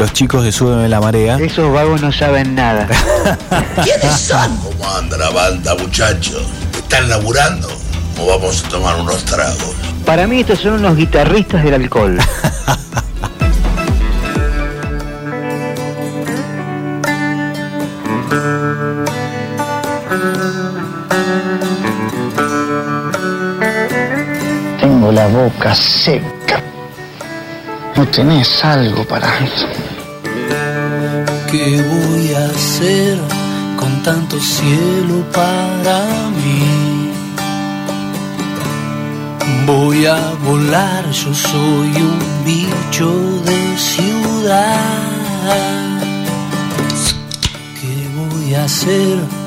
los 0.00 0.14
chicos 0.14 0.42
de 0.42 0.50
Suben 0.50 0.80
en 0.80 0.90
la 0.90 0.98
Marea. 0.98 1.36
Esos 1.36 1.70
vagos 1.70 2.00
no 2.00 2.10
saben 2.10 2.54
nada. 2.54 2.88
¿Quiénes 3.84 4.18
son? 4.18 4.56
¿Cómo 4.56 4.96
anda 4.96 5.18
la 5.18 5.28
banda, 5.28 5.74
muchachos? 5.74 6.42
¿Están 6.72 7.06
laburando? 7.10 7.68
¿O 8.18 8.26
vamos 8.26 8.64
a 8.64 8.68
tomar 8.70 8.98
unos 8.98 9.22
tragos? 9.26 9.74
Para 10.06 10.26
mí 10.26 10.40
estos 10.40 10.60
son 10.60 10.72
unos 10.74 10.96
guitarristas 10.96 11.62
del 11.62 11.74
alcohol. 11.74 12.18
Tengo 24.80 25.12
la 25.12 25.26
boca 25.26 25.74
seca. 25.74 26.62
¿No 27.96 28.08
tenés 28.08 28.64
algo 28.64 29.04
para 29.04 29.28
¿Qué 31.50 31.82
voy 31.82 32.32
a 32.32 32.46
hacer 32.46 33.18
con 33.76 34.02
tanto 34.04 34.38
cielo 34.38 35.24
para 35.32 36.04
mí? 36.30 37.10
Voy 39.66 40.06
a 40.06 40.32
volar, 40.46 41.10
yo 41.10 41.34
soy 41.34 41.88
un 41.88 42.44
bicho 42.44 43.10
de 43.44 43.76
ciudad. 43.76 44.78
¿Qué 47.80 48.08
voy 48.14 48.54
a 48.54 48.62
hacer? 48.62 49.39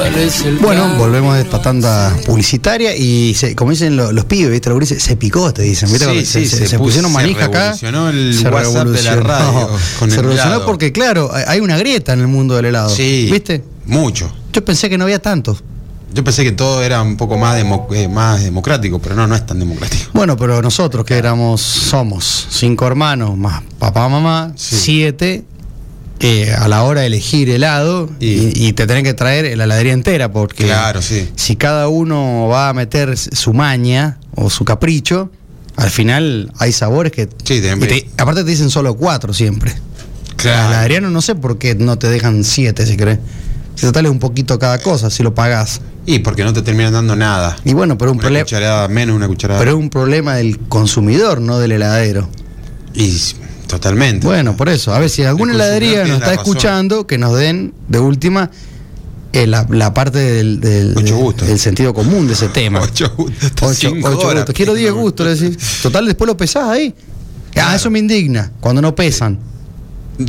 ¿Cuál 0.00 0.14
es 0.16 0.40
el 0.46 0.56
Bueno, 0.56 0.94
volvemos 0.96 1.34
de 1.34 1.42
esta 1.42 1.60
tanda 1.60 2.16
publicitaria 2.24 2.96
y 2.96 3.34
se, 3.34 3.54
como 3.54 3.70
dicen 3.72 3.98
lo- 3.98 4.12
los 4.12 4.24
pibes, 4.24 4.50
¿viste? 4.50 4.70
Los 4.70 4.88
se 4.88 5.16
picó, 5.16 5.52
te 5.52 5.60
dicen. 5.60 5.90
¿viste? 5.90 5.98
Sí, 5.98 6.04
Cuando 6.06 6.24
sí, 6.24 6.46
se, 6.46 6.56
se 6.56 6.66
se 6.68 6.78
pusieron 6.78 7.10
se 7.10 7.14
manija 7.18 7.44
acá. 7.44 7.58
revolucionó 7.76 8.08
el 8.08 8.34
se 8.34 8.48
WhatsApp 8.48 8.86
de 8.88 9.02
la 9.02 9.16
radio 9.16 9.68
con 9.98 10.08
se 10.08 10.16
el 10.16 10.22
revolucionó 10.22 10.50
helado. 10.54 10.64
porque, 10.66 10.90
claro, 10.92 11.30
hay- 11.34 11.60
una 11.60 11.76
grieta 11.76 12.14
en 12.14 12.20
el 12.20 12.28
mundo 12.28 12.56
del 12.56 12.64
helado. 12.64 12.88
Sí. 12.88 13.28
¿Viste? 13.30 13.62
Mucho. 13.84 14.32
Yo 14.54 14.64
pensé 14.64 14.88
que 14.88 14.96
no 14.96 15.04
había 15.04 15.18
tanto. 15.20 15.54
Yo 16.14 16.24
pensé 16.24 16.44
que 16.44 16.52
todo 16.52 16.82
era 16.82 17.02
un 17.02 17.18
poco 17.18 17.36
más, 17.36 17.62
eh, 17.92 18.08
más 18.08 18.42
democrático, 18.42 18.98
pero 19.00 19.14
no, 19.14 19.26
no 19.26 19.36
es 19.36 19.44
tan 19.44 19.58
democrático. 19.58 20.10
Bueno, 20.14 20.34
pero 20.36 20.62
nosotros 20.62 21.04
que 21.04 21.18
éramos, 21.18 21.60
somos 21.60 22.46
cinco 22.50 22.86
hermanos, 22.86 23.36
más 23.36 23.62
papá, 23.78 24.08
mamá, 24.08 24.52
Sí. 24.56 24.76
siete, 24.76 25.44
eh, 26.20 26.52
a 26.52 26.68
la 26.68 26.82
hora 26.84 27.00
de 27.00 27.06
elegir 27.06 27.48
helado, 27.50 28.10
y, 28.20 28.72
te 28.74 28.86
tienen 28.86 29.04
que 29.04 29.14
traer 29.14 29.56
la 29.56 29.64
heladería 29.64 29.92
entera, 29.92 30.30
porque 30.30 30.64
Claro, 30.66 31.00
sí. 31.02 31.28
si 31.34 31.56
cada 31.56 31.88
uno 31.88 32.46
va 32.48 32.68
a 32.68 32.74
meter 32.74 33.16
su 33.16 33.52
maña 33.54 34.18
o 34.34 34.50
su 34.50 34.64
capricho, 34.64 35.30
al 35.76 35.90
final 35.90 36.52
hay 36.58 36.72
sabores 36.72 37.12
que... 37.12 37.28
Sí, 37.44 37.60
te- 37.60 37.76
te- 37.76 38.10
aparte 38.18 38.44
te 38.44 38.50
dicen 38.50 38.68
solo 38.70 38.94
cuatro 38.96 39.32
siempre. 39.32 39.74
Claro. 40.36 40.58
La 40.64 40.68
heladería 40.68 41.00
no, 41.00 41.10
no 41.10 41.22
sé 41.22 41.34
por 41.34 41.58
qué 41.58 41.74
no 41.74 41.98
te 41.98 42.08
dejan 42.08 42.44
siete, 42.44 42.86
si 42.86 42.96
querés. 42.96 43.18
Si 43.74 43.86
es 43.86 43.92
un 43.96 44.18
poquito 44.18 44.58
cada 44.58 44.78
cosa, 44.78 45.08
si 45.08 45.22
lo 45.22 45.34
pagás. 45.34 45.80
Y 46.04 46.18
porque 46.18 46.44
no 46.44 46.52
te 46.52 46.60
terminan 46.60 46.92
dando 46.92 47.16
nada. 47.16 47.56
Y 47.64 47.72
bueno, 47.72 47.96
pero 47.96 48.12
un 48.12 48.18
problema... 48.18 48.88
menos, 48.88 49.16
una 49.16 49.26
cucharada. 49.26 49.58
Pero 49.58 49.70
es 49.72 49.76
un 49.78 49.88
problema 49.88 50.34
del 50.34 50.58
consumidor, 50.58 51.40
no 51.40 51.58
del 51.58 51.72
heladero. 51.72 52.28
Y 52.92 53.18
totalmente. 53.70 54.26
Bueno, 54.26 54.56
por 54.56 54.68
eso. 54.68 54.92
A 54.92 54.98
ver, 54.98 55.08
si 55.10 55.22
alguna 55.22 55.54
heladería 55.54 56.00
nos 56.04 56.18
está 56.18 56.26
razón. 56.30 56.38
escuchando, 56.44 57.06
que 57.06 57.18
nos 57.18 57.36
den 57.38 57.72
de 57.88 57.98
última 58.00 58.50
eh, 59.32 59.46
la, 59.46 59.66
la 59.70 59.94
parte 59.94 60.18
del, 60.18 60.58
sentido 61.58 61.94
común 61.94 62.26
de 62.26 62.32
ese 62.34 62.48
tema. 62.60 62.80
Ocho 62.80 63.12
gustos, 63.16 63.52
Ocho- 63.62 63.74
cinco 63.94 64.08
ocho 64.08 64.18
horas. 64.26 64.34
gustos. 64.42 64.54
Quiero 64.54 64.74
10 64.74 64.92
gustos, 64.92 65.26
le 65.26 65.34
decís. 65.34 65.80
Total, 65.82 66.04
después 66.06 66.26
lo 66.26 66.36
pesás 66.36 66.68
ahí. 66.68 66.94
Ah, 67.56 67.74
eso 67.76 67.90
me 67.90 67.98
indigna, 67.98 68.52
cuando 68.60 68.80
no 68.82 68.94
pesan. 68.94 69.38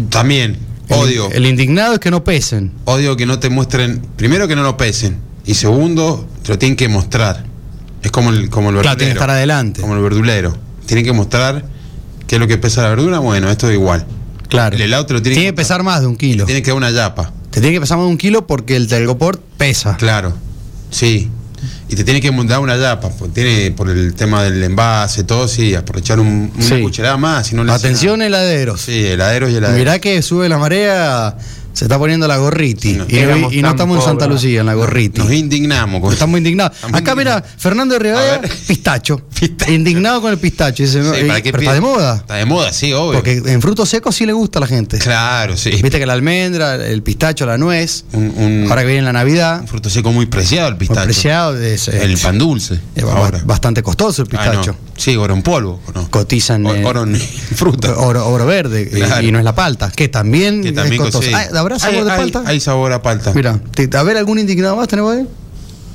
También, 0.09 0.57
El- 0.87 0.95
odio. 0.95 1.31
El, 1.31 1.45
indignado 1.45 1.93
es 1.95 1.99
que 1.99 2.11
no 2.11 2.23
pesen. 2.23 2.71
Odio 2.85 3.15
que 3.17 3.25
no 3.25 3.39
te 3.39 3.49
muestren, 3.49 4.01
primero 4.15 4.47
que 4.47 4.55
no 4.55 4.63
lo 4.63 4.77
pesen, 4.77 5.17
y 5.45 5.53
segundo, 5.55 6.27
te 6.43 6.49
lo 6.49 6.57
tienen 6.59 6.75
que 6.75 6.87
mostrar. 6.87 7.45
Es 8.01 8.11
como 8.11 8.31
el, 8.31 8.49
como 8.49 8.69
el 8.69 8.75
verdulero. 8.75 8.81
Claro, 8.81 8.97
tiene 8.97 9.13
que 9.13 9.17
estar 9.19 9.29
adelante. 9.29 9.81
Como 9.81 9.95
el 9.95 10.01
verdulero. 10.01 10.57
Tienen 10.87 11.05
que 11.05 11.13
mostrar 11.13 11.63
qué 12.31 12.35
es 12.37 12.39
lo 12.39 12.47
que 12.47 12.57
pesa 12.57 12.81
la 12.83 12.87
verdura. 12.87 13.19
Bueno, 13.19 13.51
esto 13.51 13.67
es 13.67 13.73
igual. 13.73 14.05
Claro. 14.47 14.73
El 14.77 14.81
helado 14.83 15.05
te 15.05 15.11
lo 15.11 15.21
tiene 15.21 15.35
Tiene 15.35 15.49
que 15.49 15.51
que 15.51 15.57
pesar 15.57 15.83
más 15.83 15.99
de 15.99 16.07
un 16.07 16.15
kilo. 16.15 16.45
Tiene 16.45 16.61
que 16.61 16.69
dar 16.69 16.77
una 16.77 16.89
yapa. 16.89 17.33
Te 17.49 17.59
tiene 17.59 17.73
que 17.75 17.81
pesar 17.81 17.97
más 17.97 18.05
de 18.05 18.11
un 18.11 18.17
kilo 18.17 18.47
porque 18.47 18.77
el 18.77 18.87
telgoport 18.87 19.41
pesa. 19.57 19.97
Claro. 19.97 20.33
Sí. 20.91 21.29
Y 21.89 21.95
te 21.97 22.05
tiene 22.05 22.21
que 22.21 22.31
dar 22.31 22.61
una 22.61 22.77
yapa. 22.77 23.09
Pues 23.09 23.33
tiene 23.33 23.71
por 23.71 23.89
el 23.89 24.13
tema 24.13 24.43
del 24.43 24.63
envase, 24.63 25.25
todo, 25.25 25.45
sí, 25.49 25.75
aprovechar 25.75 26.21
un, 26.21 26.53
una 26.55 26.65
Sí. 26.65 26.81
cucharada 26.81 27.17
más. 27.17 27.51
No 27.51 27.69
Atención, 27.69 28.21
heladeros. 28.21 28.79
Sí, 28.79 29.05
heladeros 29.07 29.51
y 29.51 29.55
heladeros. 29.55 29.77
Mirá 29.77 29.99
que 29.99 30.21
sube 30.21 30.47
la 30.47 30.57
marea, 30.57 31.35
se 31.73 31.85
está 31.85 31.97
poniendo 31.97 32.27
la 32.27 32.37
gorriti. 32.37 32.93
No. 32.93 33.05
y, 33.51 33.61
no 33.61 33.69
estamos 33.69 33.97
en 33.99 34.03
Santa. 34.03 34.27
Lucía, 34.27 34.61
en 34.61 34.65
la 34.65 34.73
gorriti. 34.73 35.19
Nos 35.21 35.31
indignamos. 35.31 36.01
con- 36.01 36.13
Estamos 36.13 36.37
indignados. 36.37 36.75
Estamos 36.75 36.99
Acá, 37.01 37.15
mira. 37.15 37.41
Fernando 37.57 37.93
de 37.93 37.99
A 37.99 38.03
Rivadavia, 38.03 38.37
ver. 38.39 38.51
pistacho. 38.67 39.21
Pistacho. 39.41 39.71
Indignado 39.71 40.21
con 40.21 40.31
el 40.31 40.37
pistacho. 40.37 40.83
Dice, 40.83 40.99
no, 40.99 41.13
Sí, 41.13 41.21
eh, 41.21 41.25
¿para 41.25 41.41
qué 41.41 41.51
pero 41.51 41.63
está 41.63 41.73
de 41.73 41.81
moda. 41.81 42.15
Está 42.17 42.35
de 42.35 42.45
moda, 42.45 42.71
sí, 42.73 42.93
obvio. 42.93 43.13
Porque 43.19 43.41
en 43.45 43.61
frutos 43.61 43.89
secos 43.89 44.15
sí 44.15 44.25
le 44.25 44.33
gusta 44.33 44.59
a 44.59 44.61
la 44.61 44.67
gente. 44.67 44.99
Claro, 44.99 45.57
sí. 45.57 45.71
Viste 45.71 45.97
que 45.99 46.05
la 46.05 46.13
almendra, 46.13 46.75
el 46.75 47.01
pistacho, 47.03 47.45
la 47.45 47.57
nuez. 47.57 48.05
Un, 48.13 48.33
un- 48.37 48.65
ahora 48.69 48.81
que 48.81 48.87
viene 48.87 49.01
la 49.03 49.13
Navidad, 49.13 49.61
un 49.61 49.67
fruto 49.67 49.89
seco 49.89 50.11
muy 50.11 50.27
preciado 50.27 50.67
el 50.67 50.73
muy 50.75 50.79
pistacho. 50.79 51.03
preciado. 51.05 51.57
Es, 51.61 51.87
El 51.87 52.17
pan 52.17 52.37
dulce. 52.37 52.79
es 52.95 53.03
ba- 53.03 53.13
ahora. 53.13 53.41
bastante 53.45 53.81
costoso 53.81 54.21
el 54.23 54.27
Ah, 54.27 54.31
pistacho. 54.31 54.75
Sí, 54.97 55.15
oro 55.15 55.33
en 55.33 55.41
polvo. 55.41 55.81
Cotizan. 56.11 56.65
O- 56.65 56.75
eh, 56.75 56.85
oro 56.85 57.03
en 57.03 57.15
fruta. 57.55 57.97
Oro, 57.97 58.27
oro 58.27 58.45
verde 58.45 58.87
y- 58.91 58.95
Claro. 59.01 59.25
y 59.25 59.31
no 59.31 59.39
es 59.39 59.45
la 59.45 59.55
palta, 59.55 59.91
que 59.91 60.07
también, 60.09 60.61
que 60.61 60.71
también 60.71 61.01
es 61.01 61.11
costoso. 61.11 61.27
Ah, 61.33 61.60
¿Habrá 61.61 61.79
sabor 61.79 61.95
Hay- 61.97 62.03
de 62.03 62.09
palta? 62.09 62.43
Hay 62.45 62.59
sabor 62.59 62.91
a 62.93 63.01
palta. 63.01 63.33
Mira, 63.33 63.59
a 63.97 64.03
ver, 64.03 64.17
¿algún 64.17 64.39
indignado 64.39 64.75
más 64.75 64.87
tenemos 64.87 65.15
ahí? 65.15 65.27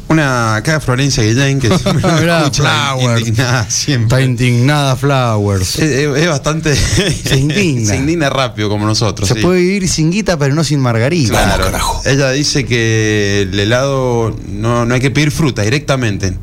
Una 0.09 0.54
acá 0.54 0.78
Florencia 0.78 1.25
Guillén 1.25 1.59
que 1.59 1.66
siempre 1.78 2.09
escucha 2.09 3.66
Está 3.69 4.21
indignada 4.22 4.94
Flowers. 4.94 5.78
Es, 5.81 5.82
es- 5.91 6.16
es 6.16 6.28
bastante. 6.28 6.77
Se 6.77 7.37
indigna. 7.37 7.87
se 7.91 7.97
indigna 7.97 8.31
rápido 8.31 8.69
como 8.69 8.87
nosotros. 8.87 9.28
Se 9.28 9.34
sí. 9.34 9.41
puede 9.41 9.60
vivir 9.60 9.88
sin 9.88 10.12
guita, 10.12 10.38
pero 10.38 10.54
no 10.54 10.62
sin 10.62 10.78
margarita. 10.81 11.32
Claro. 11.59 12.00
Ella 12.04 12.31
dice 12.31 12.65
que 12.65 13.48
el 13.50 13.59
helado 13.59 14.37
no, 14.48 14.87
no 14.87 14.94
hay 14.94 15.00
que 15.00 15.10
pedir 15.10 15.33
fruta 15.33 15.62
directamente. 15.62 16.38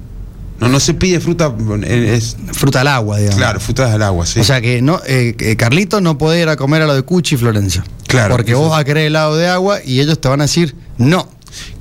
No, 0.60 0.68
no 0.70 0.80
se 0.80 0.94
pide 0.94 1.20
fruta. 1.20 1.54
eh, 1.84 2.16
Es, 2.18 2.38
Fruta 2.54 2.82
al 2.82 2.88
agua, 2.88 3.18
digamos. 3.18 3.38
claro, 3.38 3.60
frutas 3.60 3.92
al 3.92 4.02
agua, 4.02 4.26
sí. 4.26 4.40
O 4.40 4.44
sea 4.44 4.62
que 4.62 4.82
no, 4.82 5.02
eh, 5.08 5.36
que 5.38 5.58
Carlito 5.58 6.00
no 6.00 6.18
puede 6.18 6.42
ir 6.42 6.48
a 6.50 6.56
comer 6.58 6.82
a 6.84 6.86
lo 6.88 6.96
de 6.96 7.02
Cuchi 7.02 7.36
y 7.36 7.38
Florencia. 7.38 7.84
Claro. 8.14 8.36
Porque 8.36 8.54
vos 8.54 8.70
vas 8.70 8.80
a 8.80 8.84
querer 8.84 9.08
helado 9.08 9.36
de 9.36 9.48
agua 9.48 9.80
y 9.84 10.00
ellos 10.00 10.22
te 10.22 10.28
van 10.28 10.40
a 10.42 10.44
decir 10.44 10.76
no. 11.00 11.28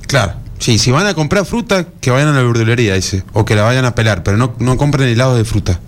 Claro. 0.07 0.33
Sí, 0.57 0.79
si 0.79 0.89
van 0.89 1.05
a 1.05 1.13
comprar 1.13 1.45
fruta, 1.45 1.85
que 2.01 2.09
vayan 2.09 2.29
a 2.29 2.31
la 2.31 2.41
verdulería, 2.41 2.95
dice. 2.95 3.23
O 3.33 3.45
que 3.45 3.55
la 3.55 3.61
vayan 3.61 3.85
a 3.85 3.93
pelar, 3.93 4.23
pero 4.23 4.37
no, 4.37 4.55
no 4.57 4.75
compren 4.77 5.09
helado 5.09 5.35
de 5.35 5.45
fruta. 5.45 5.79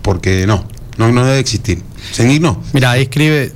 Porque 0.00 0.46
no, 0.46 0.64
no, 0.96 1.12
no 1.12 1.26
debe 1.26 1.38
existir. 1.38 1.82
Indignó. 2.18 2.62
Mira, 2.72 2.92
ahí 2.92 3.02
escribe, 3.02 3.44
eh, 3.44 3.52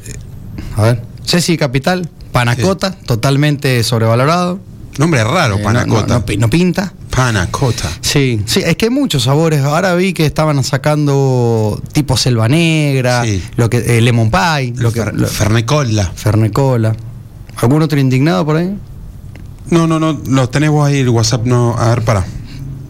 a 0.77 0.83
ver, 0.83 1.03
Ceci 1.25 1.57
Capital, 1.57 2.11
panacota, 2.33 2.91
totalmente 3.07 3.83
sobrevalorado. 3.83 4.61
Nombre 4.99 5.23
raro, 5.25 5.55
Eh, 5.57 5.59
no- 5.59 5.65
panacota. 5.65 6.07
No, 6.07 6.15
no 6.21 6.27
pi- 6.27 6.37
no 6.39 6.49
pinta. 6.51 6.93
Panacota. 7.11 7.89
Sí, 8.01 8.43
sí, 8.47 8.61
es 8.65 8.77
que 8.77 8.87
hay 8.87 8.91
muchos 8.91 9.25
sabores. 9.25 9.61
Ahora 9.63 9.95
vi 9.95 10.13
que 10.13 10.27
estaban 10.27 10.63
sacando 10.65 11.81
tipo 11.93 12.17
selva 12.17 12.49
negra, 12.49 13.25
Sí. 13.25 13.43
lo 13.57 13.69
que 13.71 13.79
eh, 13.79 14.01
lemon 14.01 14.31
pie, 14.31 14.73
lo 14.77 14.93
que 14.93 15.05
lo- 15.13 15.27
Fernecola. 15.27 16.11
fernecola. 16.15 16.95
¿Algún 17.57 17.83
otro 17.83 17.99
indignado 17.99 18.45
por 18.45 18.57
ahí? 18.57 18.77
No, 19.71 19.87
no, 19.87 19.99
no, 19.99 20.21
los 20.29 20.51
tenés 20.51 20.71
vos 20.71 20.87
ahí 20.87 20.99
el 21.01 21.09
WhatsApp, 21.09 21.45
no, 21.47 21.75
a 21.79 21.89
ver, 21.89 22.03
para. 22.03 22.25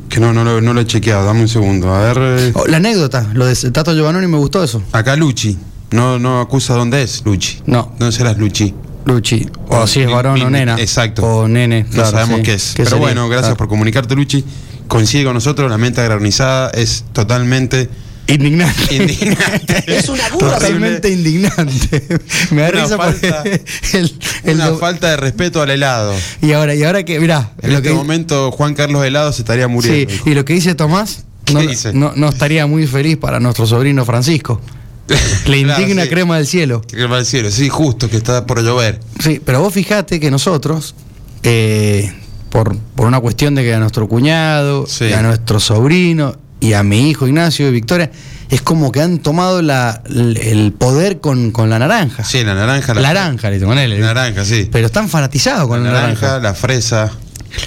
Que 0.09 0.21
no, 0.21 0.33
no, 0.33 0.45
lo- 0.45 0.61
no 0.61 0.73
lo 0.75 0.81
he 0.81 0.87
chequeado, 0.87 1.25
dame 1.27 1.41
un 1.43 1.49
segundo. 1.49 1.93
A 1.93 2.01
ver. 2.01 2.19
eh, 2.21 2.53
Oh, 2.55 2.67
la 2.67 2.77
anécdota, 2.79 3.29
lo 3.35 3.47
de 3.47 3.55
Tato 3.71 3.93
Giovannoni 3.93 4.27
me 4.27 4.39
gustó 4.39 4.63
eso. 4.63 4.83
Acá 4.93 5.17
Luchi. 5.17 5.57
No, 5.93 6.19
no 6.19 6.41
acusa 6.41 6.75
dónde 6.75 7.03
es 7.03 7.23
Luchi. 7.25 7.61
No. 7.67 7.93
¿Dónde 7.99 8.17
serás 8.17 8.37
Luchi? 8.39 8.75
Luchi, 9.07 9.49
o 9.69 9.77
O 9.79 9.87
si 9.87 10.01
es 10.01 10.11
varón 10.11 10.41
o 10.43 10.51
nena. 10.51 10.77
exacto. 10.79 11.23
O 11.25 11.49
nene, 11.49 11.85
No 11.85 11.91
claro, 11.91 12.11
sabemos 12.11 12.37
sí. 12.39 12.43
qué 12.43 12.55
es. 12.55 12.65
¿Qué 12.71 12.77
Pero 12.79 12.91
sería? 12.91 13.03
bueno, 13.03 13.29
gracias 13.29 13.47
Claro. 13.47 13.57
por 13.57 13.69
comunicarte, 13.69 14.15
Luchi. 14.15 14.45
Coincide 14.89 15.25
con 15.25 15.35
nosotros, 15.35 15.71
la 15.71 15.79
mente 15.79 16.03
granizada 16.03 16.71
es 16.71 17.05
totalmente 17.13 17.89
Indignante. 18.29 18.95
indignante. 18.97 19.85
Es 19.97 20.09
una 20.09 20.29
burla. 20.31 20.55
Totalmente 20.55 21.09
indignante. 21.11 22.03
Me 22.51 22.63
da 22.63 22.69
Una 22.71 22.83
risa 22.83 22.97
falta- 22.97 23.37
porque 23.43 23.65
el, 23.95 24.13
el 24.45 24.55
Una 24.57 24.75
falta 24.75 25.11
de 25.11 25.17
respeto 25.17 25.63
al 25.63 25.71
helado. 25.71 26.13
y 26.43 26.53
ahora 26.53 26.75
y 26.75 26.83
ahora 26.83 27.05
que 27.05 27.21
mirá, 27.21 27.53
En 27.63 27.71
lo 27.71 27.77
este 27.79 27.89
que 27.91 27.95
momento 27.95 28.51
Juan 28.51 28.75
Carlos 28.75 29.05
Helado 29.05 29.33
se 29.33 29.43
estaría 29.43 29.67
sí, 29.67 29.71
muriendo. 29.73 30.13
hijo. 30.13 30.29
y 30.31 30.35
lo 30.35 30.45
que 30.45 30.53
dice 30.55 30.75
Tomás 30.75 31.25
¿Qué 31.45 31.55
no, 31.55 31.61
dice? 31.61 31.93
no- 31.93 32.13
no 32.17 32.29
estaría 32.29 32.67
muy 32.67 32.89
feliz 32.89 33.17
para 33.17 33.39
nuestro 33.39 33.67
sobrino 33.67 34.05
Francisco. 34.05 34.61
Le 35.47 35.59
indigna 35.59 36.03
sí. 36.05 36.09
crema 36.09 36.37
del 36.37 36.47
cielo. 36.47 36.83
Va 37.11 37.19
al 37.19 37.27
cielo. 37.27 37.51
Sí, 37.51 37.69
justo 37.69 38.09
que 38.11 38.17
está 38.17 38.47
por 38.47 38.63
llover. 38.63 39.01
Sí, 39.21 39.41
pero 39.45 39.61
vos 39.61 39.73
fijate 39.73 40.19
que 40.21 40.31
nosotros, 40.31 40.95
eh, 41.43 42.13
por, 42.51 42.77
por 42.77 43.07
una 43.07 43.21
cuestión 43.21 43.55
de 43.55 43.63
que 43.63 43.75
a 43.75 43.79
nuestro 43.79 44.09
cuñado, 44.09 44.87
Sí. 44.87 45.13
a 45.13 45.23
nuestro 45.23 45.61
sobrino 45.61 46.37
y 46.61 46.73
a 46.73 46.83
mi 46.83 47.11
hijo 47.11 47.27
Ignacio 47.27 47.69
y 47.69 47.71
Victoria, 47.73 48.11
es 48.49 48.63
como 48.63 48.91
que 48.93 49.01
han 49.03 49.19
tomado 49.19 49.61
la, 49.63 50.03
el 50.09 50.73
poder 50.73 51.21
con, 51.21 51.51
con 51.51 51.69
la 51.71 51.79
naranja. 51.79 52.25
Sí, 52.25 52.43
la 52.45 52.55
naranja. 52.55 52.95
La 52.95 53.03
naranja, 53.03 53.51
le 53.51 53.61
con 53.61 53.79
él. 53.79 54.01
La 54.01 54.07
naranja, 54.15 54.45
sí. 54.45 54.69
Pero 54.71 54.87
están 54.87 55.09
fanatizados 55.09 55.69
con 55.69 55.83
la 55.85 55.91
la, 55.93 56.01
naranja, 56.01 56.27
naranja. 56.27 56.43
la 56.49 56.55
fresa. 56.55 57.13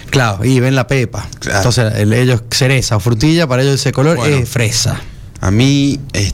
Claro, 0.10 0.44
y 0.46 0.60
ven 0.60 0.76
la 0.76 0.88
pepa. 0.88 1.28
Claro. 1.40 1.58
Entonces, 1.60 1.94
el- 1.96 2.14
ellos 2.14 2.44
cereza 2.52 2.96
o 2.98 3.00
frutilla, 3.00 3.48
para 3.48 3.62
ellos 3.64 3.76
ese 3.76 3.92
color 3.92 4.18
Bueno. 4.18 4.36
es 4.38 4.48
fresa. 4.50 5.00
A 5.42 5.52
mí, 5.52 6.00
es 6.14 6.34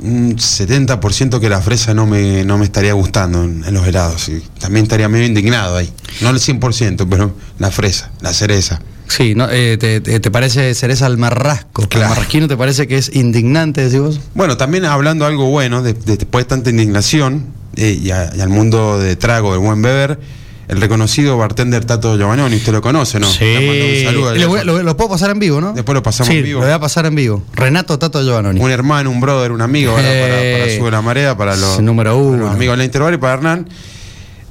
un 0.00 0.36
70% 0.36 1.40
que 1.40 1.48
la 1.48 1.60
fresa 1.60 1.94
no 1.94 2.06
me, 2.06 2.44
no 2.44 2.58
me 2.58 2.64
estaría 2.64 2.92
gustando 2.92 3.42
en, 3.44 3.64
en 3.66 3.74
los 3.74 3.86
helados. 3.86 4.28
y 4.28 4.42
también 4.60 4.84
estaría 4.84 5.08
medio 5.08 5.26
indignado 5.26 5.76
ahí. 5.76 5.92
No 6.20 6.30
el 6.30 6.36
100%, 6.36 7.06
pero 7.08 7.34
la 7.58 7.70
fresa, 7.70 8.10
la 8.20 8.32
cereza. 8.32 8.80
Sí, 9.08 9.34
¿no? 9.36 9.48
Eh, 9.50 9.76
te, 9.78 10.00
te- 10.00 10.18
te 10.18 10.30
parece 10.30 10.74
cereza 10.74 11.06
al 11.06 11.16
marrasco? 11.16 11.88
Claro. 11.88 12.06
¿El 12.06 12.10
marrasquino 12.16 12.48
te 12.48 12.56
parece 12.56 12.86
que 12.88 12.98
es 12.98 13.14
indignante, 13.14 13.82
decís 13.84 14.00
vos? 14.00 14.20
Bueno, 14.34 14.56
también 14.56 14.84
hablando 14.84 15.24
algo 15.26 15.48
bueno, 15.48 15.82
de- 15.82 15.92
de- 15.94 16.16
después 16.16 16.44
de 16.44 16.48
tanta 16.48 16.70
indignación 16.70 17.46
eh, 17.76 17.98
y, 18.02 18.10
a- 18.10 18.32
y 18.36 18.40
al 18.40 18.48
mundo 18.48 18.98
de 18.98 19.14
trago, 19.16 19.52
del 19.52 19.60
buen 19.60 19.80
beber, 19.80 20.18
el 20.68 20.80
reconocido 20.80 21.36
bartender 21.38 21.84
Tato 21.84 22.16
Giovannoni, 22.16 22.56
usted 22.56 22.72
lo 22.72 22.82
conoce, 22.82 23.20
¿no? 23.20 23.28
Le 23.40 23.66
mando 23.66 23.84
un 23.86 24.04
saludo. 24.04 24.34
Lo, 24.34 24.48
voy- 24.48 24.64
lo- 24.64 24.82
lo 24.82 24.96
puedo 24.96 25.10
pasar 25.10 25.30
en 25.30 25.38
vivo, 25.38 25.60
¿no? 25.60 25.72
Después 25.72 25.94
lo 25.94 26.02
pasamos 26.02 26.30
Sí, 26.32 26.38
en 26.38 26.44
vivo. 26.44 26.60
Lo 26.60 26.66
voy 26.66 26.74
a 26.74 26.78
pasar 26.80 27.06
en 27.06 27.14
vivo. 27.14 27.42
Renato 27.54 27.98
Tato 27.98 28.20
Giovannoni. 28.22 28.60
Un 28.60 28.70
hermano, 28.70 29.10
un 29.10 29.20
brother, 29.20 29.52
un 29.52 29.62
amigo 29.62 29.92
ahora 29.92 30.02
para, 30.02 30.42
Eh, 30.42 30.58
para 30.60 30.76
Sube 30.76 30.90
la 30.90 31.02
Marea, 31.02 31.36
para 31.36 31.56
los, 31.56 31.80
número 31.80 32.10
para 32.10 32.22
uno. 32.22 32.36
los 32.44 32.50
amigos 32.54 32.72
de 32.74 32.78
la 32.78 32.84
Interbar 32.84 33.14
y 33.14 33.16
para 33.18 33.34
Hernán, 33.34 33.68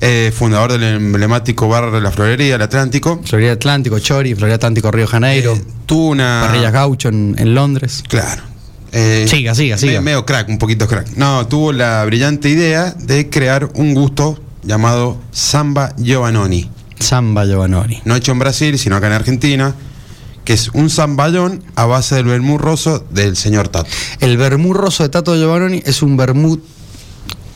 eh, 0.02 0.32
fundador 0.36 0.72
del 0.74 0.84
emblemático 0.84 1.68
bar 1.68 1.92
de 1.92 2.02
la 2.02 2.12
Florería, 2.12 2.56
el 2.56 2.62
Atlántico. 2.62 3.22
Florida 3.26 3.54
Atlántico, 3.54 3.98
Chori, 4.00 4.36
Florida 4.36 4.56
Atlántico, 4.56 4.92
Río 4.92 5.08
Janeiro, 5.08 5.54
Eh, 5.54 5.64
tuvo 5.86 6.10
una. 6.10 6.44
Parrillas 6.48 6.72
Gaucho 6.74 7.10
en, 7.10 7.36
en 7.38 7.54
Londres. 7.56 8.04
Claro. 8.08 8.42
Eh, 8.92 9.26
Siga, 9.28 9.54
siga, 9.56 9.78
siga. 9.78 10.00
me- 10.00 10.06
Medio 10.06 10.26
crack, 10.26 10.48
un 10.48 10.58
poquito 10.58 10.88
crack. 10.88 11.18
No, 11.18 11.46
tuvo 11.48 11.74
la 11.74 12.06
brillante 12.06 12.48
idea 12.50 12.94
de 12.98 13.30
crear 13.30 13.70
un 13.76 13.94
gusto 13.94 14.40
llamado 14.66 15.18
Samba 15.32 15.94
Giovannoni. 15.98 16.70
Samba 17.00 17.46
Giovannoni. 17.46 18.02
No 18.06 18.16
hecho 18.16 18.32
en 18.32 18.40
Brasil, 18.40 18.78
sino 18.80 18.96
acá 18.96 19.08
en 19.08 19.14
Argentina, 19.14 19.76
que 20.44 20.54
es 20.54 20.70
un 20.74 20.90
zamballón 20.90 21.64
a 21.76 21.86
base 21.86 22.16
del 22.16 22.26
vermú 22.26 22.58
roso 22.58 23.06
del 23.12 23.36
señor 23.36 23.68
Tato. 23.70 23.90
El 24.20 24.38
vermú 24.38 24.74
roso 24.74 25.04
de 25.04 25.10
Tato 25.10 25.36
Giovannoni 25.36 25.82
es 25.86 26.02
un 26.02 26.18
vermú 26.18 26.60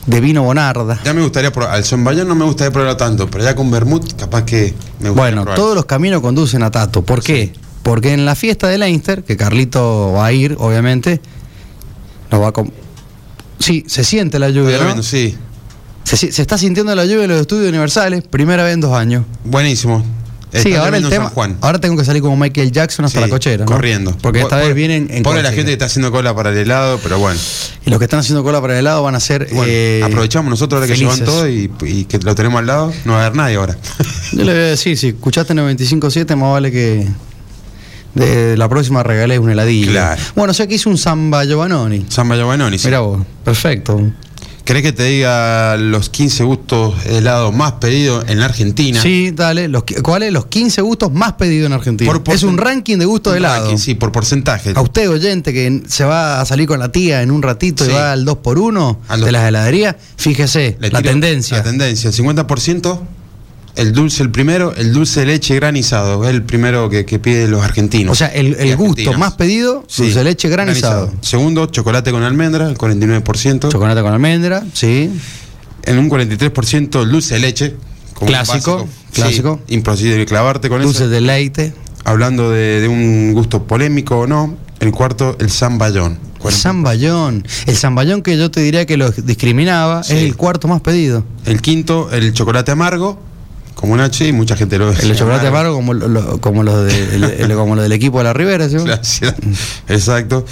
de 0.06 0.20
vino 0.20 0.42
Bonarda. 0.42 1.00
Ya 1.04 1.12
me 1.14 1.22
gustaría 1.22 1.52
probar, 1.52 1.74
al 1.74 1.84
zamballón 1.84 2.26
no 2.28 2.34
me 2.34 2.44
gustaría 2.44 2.72
probarlo 2.72 2.96
tanto, 2.96 3.28
pero 3.30 3.44
ya 3.44 3.54
con 3.54 3.70
vermut 3.70 4.14
capaz 4.18 4.44
que 4.44 4.74
me 4.98 5.10
gustaría 5.10 5.12
Bueno, 5.12 5.42
probar. 5.42 5.56
todos 5.56 5.74
los 5.76 5.84
caminos 5.84 6.20
conducen 6.20 6.62
a 6.62 6.70
Tato. 6.70 7.02
¿Por 7.02 7.22
qué? 7.22 7.52
Porque 7.82 8.12
en 8.12 8.24
la 8.24 8.34
fiesta 8.34 8.68
de 8.68 8.78
Leinster, 8.78 9.24
que 9.24 9.36
Carlito 9.36 10.12
va 10.12 10.26
a 10.26 10.32
ir, 10.32 10.56
obviamente, 10.58 11.20
nos 12.30 12.40
va 12.42 12.48
a... 12.48 12.52
Sí, 13.58 13.84
se 13.86 14.04
siente 14.04 14.38
la 14.38 14.48
lluvia, 14.50 14.72
Está 14.72 14.80
¿no? 14.80 14.86
viendo, 14.86 15.02
Sí, 15.02 15.36
Se, 16.04 16.26
está 16.42 16.58
sintiendo 16.58 16.94
la 16.94 17.04
lluvia 17.04 17.24
en 17.24 17.30
los 17.30 17.40
estudios 17.40 17.68
universales, 17.68 18.22
primera 18.28 18.64
vez 18.64 18.74
en 18.74 18.80
dos 18.80 18.92
años. 18.94 19.24
buenísimo. 19.44 20.04
sí, 20.52 20.74
ahora 20.74 20.96
el 20.96 21.08
tema. 21.08 21.28
Juan. 21.30 21.56
Ahora 21.60 21.78
tengo 21.80 21.96
que 21.96 22.04
salir 22.04 22.20
como 22.20 22.36
Michael 22.36 22.72
Jackson 22.72 23.04
hasta 23.04 23.20
Sí, 23.20 23.24
la 23.24 23.30
cochera. 23.30 23.64
¿no? 23.64 23.70
Corriendo. 23.70 24.16
Porque 24.20 24.40
esta 24.40 24.56
vez 24.56 24.74
vienen 24.74 25.06
en 25.10 25.22
Pobre 25.22 25.42
la 25.42 25.50
gente 25.50 25.66
que 25.66 25.72
está 25.74 25.84
haciendo 25.84 26.10
cola 26.10 26.34
para 26.34 26.50
el 26.50 26.56
helado, 26.58 26.98
pero 27.02 27.18
bueno. 27.20 27.38
Y 27.86 27.90
los 27.90 27.98
que 28.00 28.06
están 28.06 28.18
haciendo 28.20 28.42
cola 28.42 28.60
para 28.60 28.72
el 28.72 28.80
helado 28.80 29.04
van 29.04 29.14
a 29.14 29.20
ser. 29.20 29.46
Bueno, 29.52 29.64
eh, 29.72 30.02
aprovechamos 30.04 30.50
nosotros 30.50 30.80
ahora 30.82 30.92
que 30.92 30.98
llevan 30.98 31.24
todo 31.24 31.48
y, 31.48 31.70
y 31.82 32.04
que 32.06 32.18
lo 32.18 32.34
tenemos 32.34 32.58
al 32.58 32.66
lado, 32.66 32.92
no 33.04 33.12
va 33.12 33.22
a 33.22 33.26
haber 33.26 33.36
nadie 33.36 33.56
ahora. 33.56 33.76
Yo 34.32 34.38
le 34.44 34.52
voy 34.52 34.62
a 34.62 34.66
decir, 34.66 34.98
si 34.98 35.08
escuchaste 35.08 35.54
95.7, 35.54 36.34
más 36.34 36.52
vale 36.52 36.72
que. 36.72 37.06
De 38.14 38.56
la 38.56 38.68
próxima 38.68 39.04
regalé 39.04 39.38
un 39.38 39.50
heladillo. 39.50 39.92
Claro. 39.92 40.20
Bueno, 40.34 40.50
o 40.50 40.54
sea 40.54 40.66
que 40.66 40.74
hice 40.74 40.88
un 40.88 40.98
samba 40.98 41.44
Giovannoni. 41.44 42.06
Samba 42.08 42.34
Giovannoni. 42.34 42.76
sí. 42.76 42.88
Mira 42.88 42.98
vos, 43.00 43.24
perfecto. 43.44 44.00
¿Querés 44.70 44.84
que 44.84 44.92
te 44.92 45.02
diga 45.02 45.76
los 45.76 46.10
15 46.10 46.44
gustos 46.44 46.94
helados 47.04 47.52
más 47.52 47.72
pedidos 47.80 48.24
en 48.28 48.38
la 48.38 48.44
Argentina? 48.44 49.02
Sí, 49.02 49.32
dale. 49.32 49.66
Los, 49.66 49.82
¿Cuáles? 50.00 50.32
Los 50.32 50.46
15 50.46 50.80
gustos 50.82 51.10
más 51.10 51.32
pedidos 51.32 51.66
en 51.66 51.72
Argentina. 51.72 52.08
Por- 52.08 52.22
por- 52.22 52.36
es 52.36 52.44
un 52.44 52.56
ranking 52.56 52.96
de 52.98 53.04
gustos 53.04 53.32
de 53.32 53.40
helado. 53.40 53.62
ranking, 53.64 53.78
sí, 53.78 53.96
por 53.96 54.12
porcentaje. 54.12 54.72
A 54.76 54.80
usted, 54.80 55.10
oyente, 55.10 55.52
que 55.52 55.82
se 55.88 56.04
va 56.04 56.40
a 56.40 56.44
salir 56.46 56.68
con 56.68 56.78
la 56.78 56.92
tía 56.92 57.20
en 57.22 57.32
un 57.32 57.42
ratito 57.42 57.84
Sí. 57.84 57.90
y 57.90 57.94
va 57.94 58.12
al 58.12 58.24
2x1 58.24 58.98
Al 59.08 59.18
de 59.18 59.26
dos- 59.26 59.32
las 59.32 59.48
heladerías, 59.48 59.96
fíjese, 60.16 60.76
la 60.78 61.02
tendencia. 61.02 61.56
La 61.56 61.62
tendencia, 61.64 62.06
el 62.06 62.14
50%, 62.14 63.02
el 63.76 63.92
dulce 63.92 64.22
el 64.22 64.30
primero, 64.30 64.74
el 64.74 64.92
dulce 64.92 65.20
de 65.20 65.26
leche 65.26 65.54
granizado, 65.56 66.24
es 66.24 66.30
el 66.30 66.42
primero 66.42 66.88
que, 66.90 67.04
que 67.04 67.18
piden 67.18 67.50
los 67.50 67.62
argentinos. 67.62 68.12
O 68.12 68.14
sea, 68.14 68.28
el, 68.28 68.54
el 68.58 68.76
gusto 68.76 69.12
más 69.14 69.34
pedido, 69.34 69.84
Sí, 69.88 70.02
dulce 70.04 70.18
de 70.18 70.24
leche 70.24 70.48
granizado. 70.48 71.12
Segundo, 71.20 71.66
chocolate 71.66 72.10
con 72.10 72.22
almendra, 72.22 72.68
el 72.68 72.76
49%. 72.76 73.70
Chocolate 73.70 74.02
con 74.02 74.12
almendra, 74.12 74.64
sí. 74.72 75.10
en 75.84 75.98
un 75.98 76.10
43% 76.10 77.02
el 77.02 77.10
dulce 77.10 77.34
de 77.34 77.40
leche. 77.40 77.76
Clásico, 78.26 78.86
clásico. 79.14 79.60
Sí, 79.66 79.74
imposible 79.76 80.26
clavarte 80.26 80.68
con 80.68 80.82
Dulce 80.82 81.04
eso. 81.04 81.08
de 81.08 81.20
leite. 81.22 81.72
Hablando 82.04 82.50
de, 82.50 82.80
de 82.80 82.88
un 82.88 83.32
gusto 83.32 83.62
polémico 83.66 84.18
o 84.20 84.26
no, 84.26 84.56
el 84.80 84.90
cuarto, 84.92 85.36
el 85.40 85.50
zamballón. 85.50 86.18
El 86.44 86.52
zamballón. 86.52 87.46
El 87.66 87.76
zamballón 87.76 88.22
que 88.22 88.36
yo 88.36 88.50
te 88.50 88.60
diría 88.60 88.84
que 88.86 88.96
lo 88.98 89.10
discriminaba 89.10 90.02
Sí. 90.02 90.14
es 90.16 90.22
el 90.24 90.36
cuarto 90.36 90.68
más 90.68 90.80
pedido. 90.82 91.24
El 91.46 91.60
quinto, 91.62 92.10
el 92.12 92.32
chocolate 92.34 92.72
amargo, 92.72 93.18
como 93.74 93.92
un 93.94 94.00
H, 94.00 94.26
y 94.26 94.32
mucha 94.32 94.56
gente 94.56 94.78
lo 94.78 94.90
El 94.92 95.08
de 95.08 95.16
chocolate 95.16 95.46
amargo 95.46 95.74
como, 95.74 95.94
lo- 95.94 96.40
como, 96.40 96.62
los 96.62 96.84
de- 96.86 97.14
el- 97.16 97.24
el- 97.24 97.54
como 97.54 97.74
los 97.74 97.82
del 97.84 97.92
equipo 97.92 98.18
de 98.18 98.24
la 98.24 98.32
Ribera, 98.32 98.68
¿sí? 98.68 98.76
Gracias. 98.76 99.34
Exacto. 99.88 100.44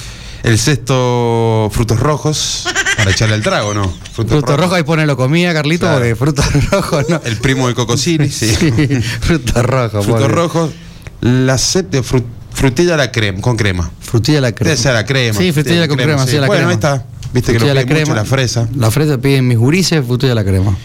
El 0.45 0.57
sexto, 0.59 1.69
frutos 1.73 1.99
rojos, 1.99 2.65
para 2.97 3.11
echarle 3.11 3.35
al 3.35 3.43
trago, 3.43 3.75
¿no? 3.75 3.93
Fruto 4.13 4.57
rojo, 4.57 4.75
ahí 4.77 4.83
pone 4.85 5.05
lo 5.05 5.17
comía, 5.17 5.53
Carlito, 5.53 5.87
Claro. 5.87 5.99
porque 5.99 6.15
fruto 6.17 6.43
rojo, 6.71 7.03
¿no? 7.09 7.21
El 7.25 7.37
primo 7.39 7.69
de 7.69 7.75
Cocosini, 7.75 8.29
sí. 8.31 8.55
Sí, 8.55 8.73
fruto 9.21 9.63
rojo. 9.63 10.03
Frutos 10.03 10.31
rojos, 10.31 10.71
la 11.21 11.59
séptima, 11.59 12.03
fru- 12.05 12.25
frutilla 12.53 12.95
a 12.95 12.97
la 12.97 13.11
crema, 13.13 13.41
con 13.41 13.57
crema. 13.57 13.91
Frutilla 14.01 14.39
a 14.39 14.43
la 14.43 14.53
crema. 14.53 14.71
Debe 14.71 14.81
ser 14.83 14.95
la 14.95 15.05
crema. 15.05 15.39
Sí, 15.39 15.53
frutilla 15.53 15.89
con 15.89 15.97
crema, 15.97 16.27
sí, 16.27 16.37
a 16.37 16.41
la 16.43 16.47
bueno, 16.47 16.61
crema. 16.61 16.71
ahí 16.71 16.75
está. 16.75 17.05
Viste 17.35 17.53
que 17.53 17.59
Frutilla 17.59 17.75
lo 17.75 17.81
a 17.81 17.83
la 17.83 17.87
mucho 17.87 17.95
crema. 18.05 18.15
la 18.15 18.25
fresa. 18.25 18.69
La 18.77 18.91
fresa 18.91 19.19
piden 19.19 19.47
mis 19.49 19.59
gurises, 19.59 20.05
frutilla 20.07 20.33
a 20.33 20.37
la 20.37 20.45
crema. 20.45 20.77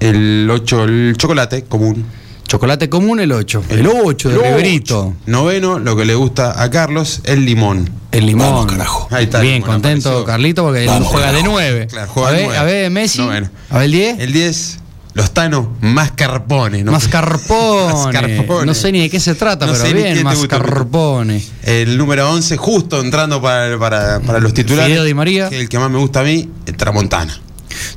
El 0.00 0.48
8, 0.50 0.84
el 0.84 1.14
chocolate 1.16 1.64
común. 1.64 2.04
Chocolate 2.46 2.88
común, 2.88 3.20
el 3.20 3.30
8. 3.32 3.64
El 3.68 3.86
8 3.86 4.28
de 4.30 4.34
El 4.36 4.42
Riverito. 4.42 5.00
ocho. 5.08 5.16
Noveno, 5.26 5.78
lo 5.78 5.96
que 5.96 6.04
le 6.06 6.14
gusta 6.14 6.62
a 6.62 6.70
Carlos, 6.70 7.20
el 7.24 7.44
limón. 7.44 7.90
El 8.10 8.24
limón. 8.26 8.46
Vamos, 8.46 8.66
carajo. 8.66 9.06
Ahí 9.10 9.24
está, 9.24 9.40
Bien, 9.40 9.60
contento 9.60 10.08
apareció. 10.08 10.24
Carlito 10.24 10.62
porque 10.64 10.80
él 10.84 10.86
Vamos, 10.88 11.08
juega 11.08 11.26
de 11.26 11.32
carajo. 11.40 11.52
9. 11.52 11.86
Claro, 11.90 12.08
juega 12.10 12.28
a, 12.28 12.32
de 12.32 12.36
ver, 12.38 12.46
nueve. 12.46 12.58
a 12.58 12.64
ver, 12.64 12.90
Messi. 12.90 13.18
Noveno. 13.18 13.50
A 13.68 13.74
ver, 13.76 13.84
el 13.84 13.92
10. 13.92 14.20
El 14.20 14.32
10, 14.32 14.78
los 15.12 15.30
tanos 15.32 15.66
mascarpone. 15.82 16.84
¿no? 16.84 16.92
Mascarpone. 16.92 17.92
Mascarpone. 18.04 18.64
No 18.66 18.72
sé 18.74 18.92
ni 18.92 19.00
de 19.00 19.10
qué 19.10 19.20
se 19.20 19.34
trata, 19.34 19.66
No 19.66 19.72
pero 19.74 19.94
bien, 19.94 20.22
mascarpone. 20.24 21.42
El 21.64 21.98
número 21.98 22.30
11, 22.30 22.56
justo 22.56 23.00
entrando 23.02 23.42
para, 23.42 23.78
para, 23.78 24.20
para 24.20 24.38
los 24.40 24.54
titulares. 24.54 24.86
Fideo 24.90 25.04
Di 25.04 25.12
María. 25.12 25.50
que 25.50 25.56
es 25.56 25.60
el 25.62 25.68
que 25.68 25.78
más 25.78 25.90
me 25.90 25.98
gusta 25.98 26.20
a 26.20 26.24
mí, 26.24 26.48
Tramontana. 26.78 27.38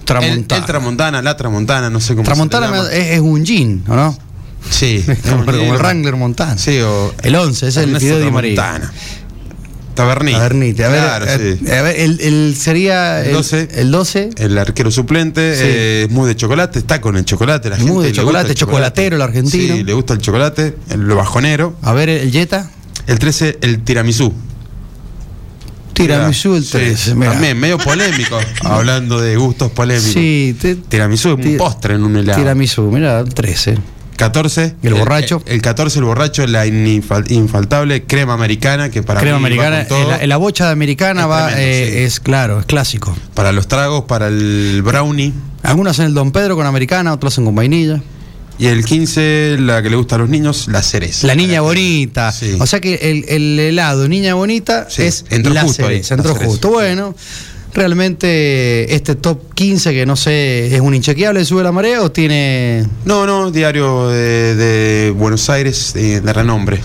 Tramontana. 0.06 0.58
El, 0.58 0.62
el 0.62 0.66
Tramontana, 0.68 1.22
la 1.22 1.38
Tramontana, 1.38 1.90
no 1.90 2.00
sé 2.00 2.14
cómo 2.14 2.24
Tramontana 2.26 2.68
se 2.68 2.74
llama. 2.76 2.90
es, 2.92 3.08
es 3.14 3.20
un 3.20 3.44
jean, 3.46 3.84
¿o 3.88 3.96
no? 3.96 4.18
Sí. 4.70 5.04
como, 5.30 5.46
como 5.46 5.74
el 5.74 5.80
Wrangler 5.80 6.16
Montana. 6.16 6.58
Sí, 6.58 6.80
o. 6.82 7.14
El 7.24 7.36
11, 7.36 7.68
es 7.68 7.78
el 7.78 7.98
Fideo 7.98 8.20
Di 8.20 8.30
María. 8.32 8.56
Tramontana. 8.56 8.94
Tabernita. 9.94 10.38
Tabernite. 10.40 10.86
A 10.86 10.88
ver, 10.90 11.02
Claro, 11.04 11.26
eh, 11.28 11.58
sí. 11.62 11.70
a 11.72 11.82
ver, 11.82 12.00
el, 12.00 12.20
el 12.22 12.56
sería 12.58 13.20
El 13.22 13.28
el 13.28 13.34
12. 13.34 13.68
El 13.76 13.92
12. 13.92 14.30
El 14.38 14.58
arquero 14.58 14.90
suplente, 14.90 15.56
Sí. 15.56 15.64
eh, 15.66 16.04
es 16.08 16.12
muy 16.12 16.28
de 16.30 16.36
chocolate, 16.36 16.80
está 16.80 17.02
con 17.02 17.18
el 17.18 17.26
chocolate. 17.26 17.70
La 17.70 17.76
Muy 17.78 17.86
gente 17.88 17.94
de 17.94 18.02
le 18.04 18.08
gusta 18.10 18.22
chocolate, 18.22 18.50
el 18.50 18.56
chocolatero 18.56 19.16
el 19.18 19.22
argentino. 19.22 19.76
Sí, 19.76 19.84
le 19.84 19.94
gusta 19.94 20.14
el 20.14 20.20
chocolate, 20.20 20.78
el 20.92 21.06
bajonero. 21.08 21.76
A 21.82 21.92
ver, 21.94 22.08
el 22.10 22.32
Jetta. 22.32 22.72
El 23.08 23.20
13, 23.20 23.58
el 23.62 23.84
tiramisú. 23.84 24.34
Tiramisú 26.08 26.56
el 26.56 26.64
Sí, 26.64 26.72
13. 26.72 27.16
mirá. 27.16 27.32
También, 27.34 27.60
medio 27.60 27.78
polémico, 27.78 28.38
hablando 28.64 29.20
de 29.22 29.36
gustos 29.38 29.72
polémicos. 29.72 30.12
Sí, 30.14 30.56
te- 30.60 30.76
Tiramisú 30.76 31.38
es 31.40 31.46
un 31.46 31.58
postre 31.58 31.96
en 31.96 32.04
un 32.04 32.16
helado. 32.18 32.40
Tiramisú, 32.40 32.84
mira, 32.92 33.20
el 33.20 33.34
13. 33.34 33.78
14. 34.18 34.76
¿Y 34.84 34.88
el 34.88 34.94
borracho? 34.94 35.42
El, 35.48 35.62
14, 35.64 35.98
el 35.98 36.06
borracho, 36.06 36.46
la 36.46 36.68
inifal- 36.68 37.26
infaltable 37.32 38.04
crema 38.04 38.34
americana, 38.34 38.92
que 38.92 39.02
para 39.02 39.20
Crema 39.20 39.40
mí 39.40 39.46
americana, 39.48 39.88
todo. 39.88 40.10
la, 40.12 40.28
la 40.28 40.38
bocha 40.38 40.66
de 40.68 40.72
americana 40.74 41.22
Es 41.22 41.28
va, 41.28 41.48
tremendo, 41.48 41.68
eh, 41.68 41.90
sí. 41.92 41.98
es 42.04 42.20
claro, 42.20 42.60
es 42.60 42.66
clásico. 42.68 43.16
Para 43.34 43.52
los 43.52 43.68
tragos, 43.68 44.04
para 44.04 44.28
el 44.28 44.82
brownie. 44.84 45.34
Algunos 45.64 45.92
hacen 45.94 46.06
el 46.06 46.14
Don 46.14 46.32
Pedro 46.32 46.56
con 46.56 46.68
americana, 46.68 47.14
otros 47.14 47.34
hacen 47.34 47.46
con 47.46 47.56
vainilla. 47.56 48.00
Y 48.60 48.68
el 48.68 48.86
15, 48.86 49.58
la 49.60 49.82
que 49.82 49.90
le 49.90 49.96
gusta 49.96 50.16
a 50.16 50.20
los 50.20 50.30
niños, 50.30 50.68
la 50.68 50.84
cereza. 50.84 51.26
La 51.26 51.34
niña 51.36 51.62
bonita. 51.62 52.32
Sí. 52.32 52.58
O 52.60 52.68
sea 52.68 52.80
que 52.80 52.96
el, 52.96 53.26
el 53.28 53.60
helado 53.60 54.08
niña 54.08 54.36
bonita 54.36 54.88
Sí, 54.90 55.02
es 55.04 55.26
entró 55.32 55.54
la 55.54 55.64
justo 55.64 55.84
ahí, 55.88 55.96
cereza, 55.96 56.14
entró 56.16 56.34
cereza. 56.34 56.50
justo. 56.52 56.70
Bueno, 56.70 57.16
realmente 57.74 58.94
este 58.94 59.16
top 59.16 59.54
15 59.56 59.92
que 59.94 60.06
no 60.06 60.16
sé, 60.16 60.76
¿es 60.76 60.82
un 60.82 60.94
inchequeable 60.94 61.44
sube 61.46 61.64
la 61.64 61.72
marea 61.72 62.02
o 62.02 62.12
tiene 62.12 62.86
No, 63.06 63.26
no, 63.26 63.50
diario 63.52 64.10
de, 64.10 64.56
de 64.56 65.12
Buenos 65.12 65.50
Aires, 65.50 65.94
de, 65.94 66.22
de 66.22 66.34
renombre. 66.34 66.80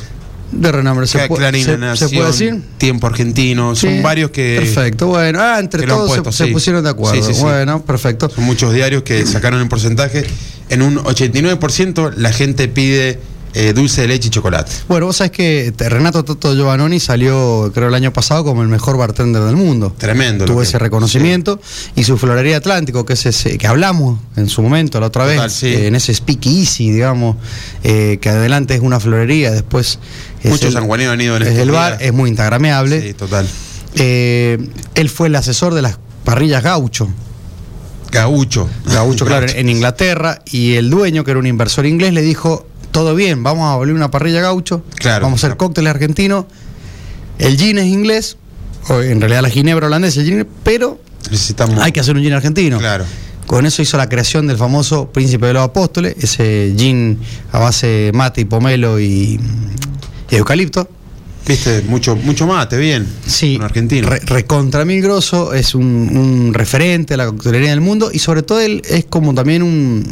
De 0.53 0.71
renombre, 0.73 1.07
¿se, 1.07 1.19
Cla- 1.19 1.29
pu- 1.29 1.37
Clarín 1.37 1.65
se- 1.65 1.77
Nación, 1.77 2.11
puede 2.11 2.27
decir? 2.29 2.63
Tiempo 2.79 3.07
Argentino, 3.09 3.75
son 3.75 4.01
varios 4.03 4.31
que. 4.31 4.57
Perfecto, 4.61 5.09
bueno. 5.09 5.41
Ah, 5.43 5.59
entre 5.61 5.87
todos 5.87 6.09
se- 6.13 6.23
puesto, 6.23 6.33
se, 6.33 6.47
sí. 6.47 6.53
pusieron 6.53 6.83
de 6.85 6.91
acuerdo. 6.91 7.21
Sí, 7.21 7.27
sí, 7.27 7.35
sí. 7.35 7.43
Bueno, 7.43 7.85
perfecto. 7.85 8.31
Son 8.31 8.45
muchos 8.45 8.73
diarios 8.73 9.03
que 9.03 9.27
sacaron 9.27 9.61
el 9.61 9.69
porcentaje. 9.69 10.25
En 10.69 10.83
un 10.83 10.97
89% 10.99 12.15
la 12.17 12.33
gente 12.33 12.69
pide 12.69 13.21
eh, 13.55 13.73
dulce 13.73 14.03
de 14.03 14.09
leche 14.09 14.29
y 14.29 14.31
chocolate. 14.31 14.71
Bueno, 14.87 15.07
vos 15.07 15.17
sabés 15.17 15.31
que 15.31 15.73
te- 15.75 15.89
Renato 15.89 16.25
Toto 16.25 16.53
Giovannoni 16.55 17.01
salió, 17.01 17.71
creo, 17.73 17.89
el 17.89 17.95
año 17.95 18.13
pasado 18.13 18.45
como 18.45 18.63
el 18.63 18.69
mejor 18.69 18.99
bartender 18.99 19.43
del 19.45 19.57
mundo. 19.57 19.95
Tremendo. 19.97 20.45
Tuvo 20.45 20.59
que- 20.59 20.65
ese 20.65 20.79
reconocimiento 20.79 21.59
y 21.95 22.05
su 22.05 22.19
florería 22.19 22.59
Atlántico, 22.59 23.07
que 23.07 23.15
es 23.15 23.25
ese 23.25 23.57
que 23.57 23.67
hablamos 23.67 24.19
en 24.37 24.49
su 24.51 24.61
momento 24.61 25.01
la 25.01 25.07
otra 25.07 25.23
Total, 25.25 25.39
vez, 25.47 25.53
sí. 25.55 25.69
eh, 25.69 25.87
en 25.87 25.95
ese 25.95 26.13
speakeasy, 26.13 26.91
digamos, 26.91 27.37
eh, 27.83 28.19
que 28.21 28.29
adelante 28.29 28.75
es 28.75 28.81
una 28.81 29.01
florería, 29.01 29.53
después 29.53 29.99
es 30.43 30.51
Muchos 30.51 30.75
han 30.77 31.21
ido 31.21 31.37
en 31.39 31.43
es 31.45 31.59
el 31.59 31.71
bar, 31.71 31.97
es 32.01 32.13
muy 32.13 32.29
instagrameable. 32.29 33.01
Sí, 33.01 33.15
total. 33.15 33.49
Eh, 33.95 34.59
él 34.95 35.09
fue 35.09 35.29
el 35.29 35.35
asesor 35.37 35.73
de 35.73 35.81
las 35.81 35.99
parrillas 36.25 36.63
Gaucho. 36.63 37.09
Gaucho. 38.11 38.69
Gaucho, 38.87 39.25
claro, 39.27 39.47
en, 39.49 39.69
Inglaterra, 39.69 40.43
y 40.51 40.75
el 40.75 40.91
dueño, 40.91 41.25
que 41.25 41.33
era 41.33 41.41
un 41.41 41.47
inversor 41.47 41.87
inglés, 41.87 42.13
le 42.13 42.23
dijo, 42.23 42.67
todo 42.93 43.15
bien, 43.15 43.43
vamos 43.43 43.65
a 43.65 43.73
abrir 43.73 43.95
una 43.95 44.11
parrilla 44.11 44.41
gaucho, 44.41 44.83
Claro. 44.97 45.25
vamos 45.25 45.43
a 45.43 45.47
hacer 45.47 45.57
cócteles 45.57 45.91
argentinos, 45.91 46.47
el 47.39 47.59
gin 47.59 47.79
es 47.79 47.87
inglés, 47.87 48.37
o 48.89 49.01
en 49.03 49.21
realidad 49.21 49.43
la 49.43 49.51
ginebra 49.51 49.87
holandesa, 49.89 50.21
el 50.21 50.27
gin, 50.27 50.47
pero 50.63 50.99
Necesitamos. 51.31 51.79
hay 51.81 51.93
que 51.93 52.01
hacer 52.01 52.17
un 52.17 52.23
gin 52.23 52.33
argentino. 52.33 52.79
Claro. 52.79 53.05
Con 53.47 53.65
eso 53.67 53.81
hizo 53.83 53.97
la 53.97 54.09
creación 54.09 54.47
del 54.49 54.57
famoso 54.57 55.11
Príncipe 55.13 55.47
de 55.47 55.53
los 55.53 55.63
Apóstoles, 55.63 56.17
ese 56.19 56.75
gin 56.77 57.19
a 57.53 57.59
base 57.61 57.87
de 57.87 58.13
mate 58.13 58.41
y 58.41 58.45
pomelo 58.45 58.99
y, 58.99 59.39
y 60.31 60.35
eucalipto. 60.35 60.89
Viste, 61.47 61.83
mucho, 61.89 62.17
mucho 62.17 62.47
mate, 62.47 62.77
bien. 62.77 63.07
Sí, 63.27 63.57
Un 63.57 63.63
argentino. 63.63 64.09
re- 64.09 64.21
recontra 64.25 64.85
mil 64.85 65.01
grosso, 65.03 65.55
es 65.55 65.75
un, 65.75 65.85
un 65.85 66.55
referente 66.55 67.15
de 67.15 67.19
la 67.19 67.27
coctelería 67.27 67.71
del 67.71 67.81
mundo 67.81 68.11
y 68.13 68.19
sobre 68.19 68.43
todo 68.43 68.61
él 68.61 68.83
es 68.89 69.05
como 69.07 69.33
también 69.35 69.63
un, 69.63 70.11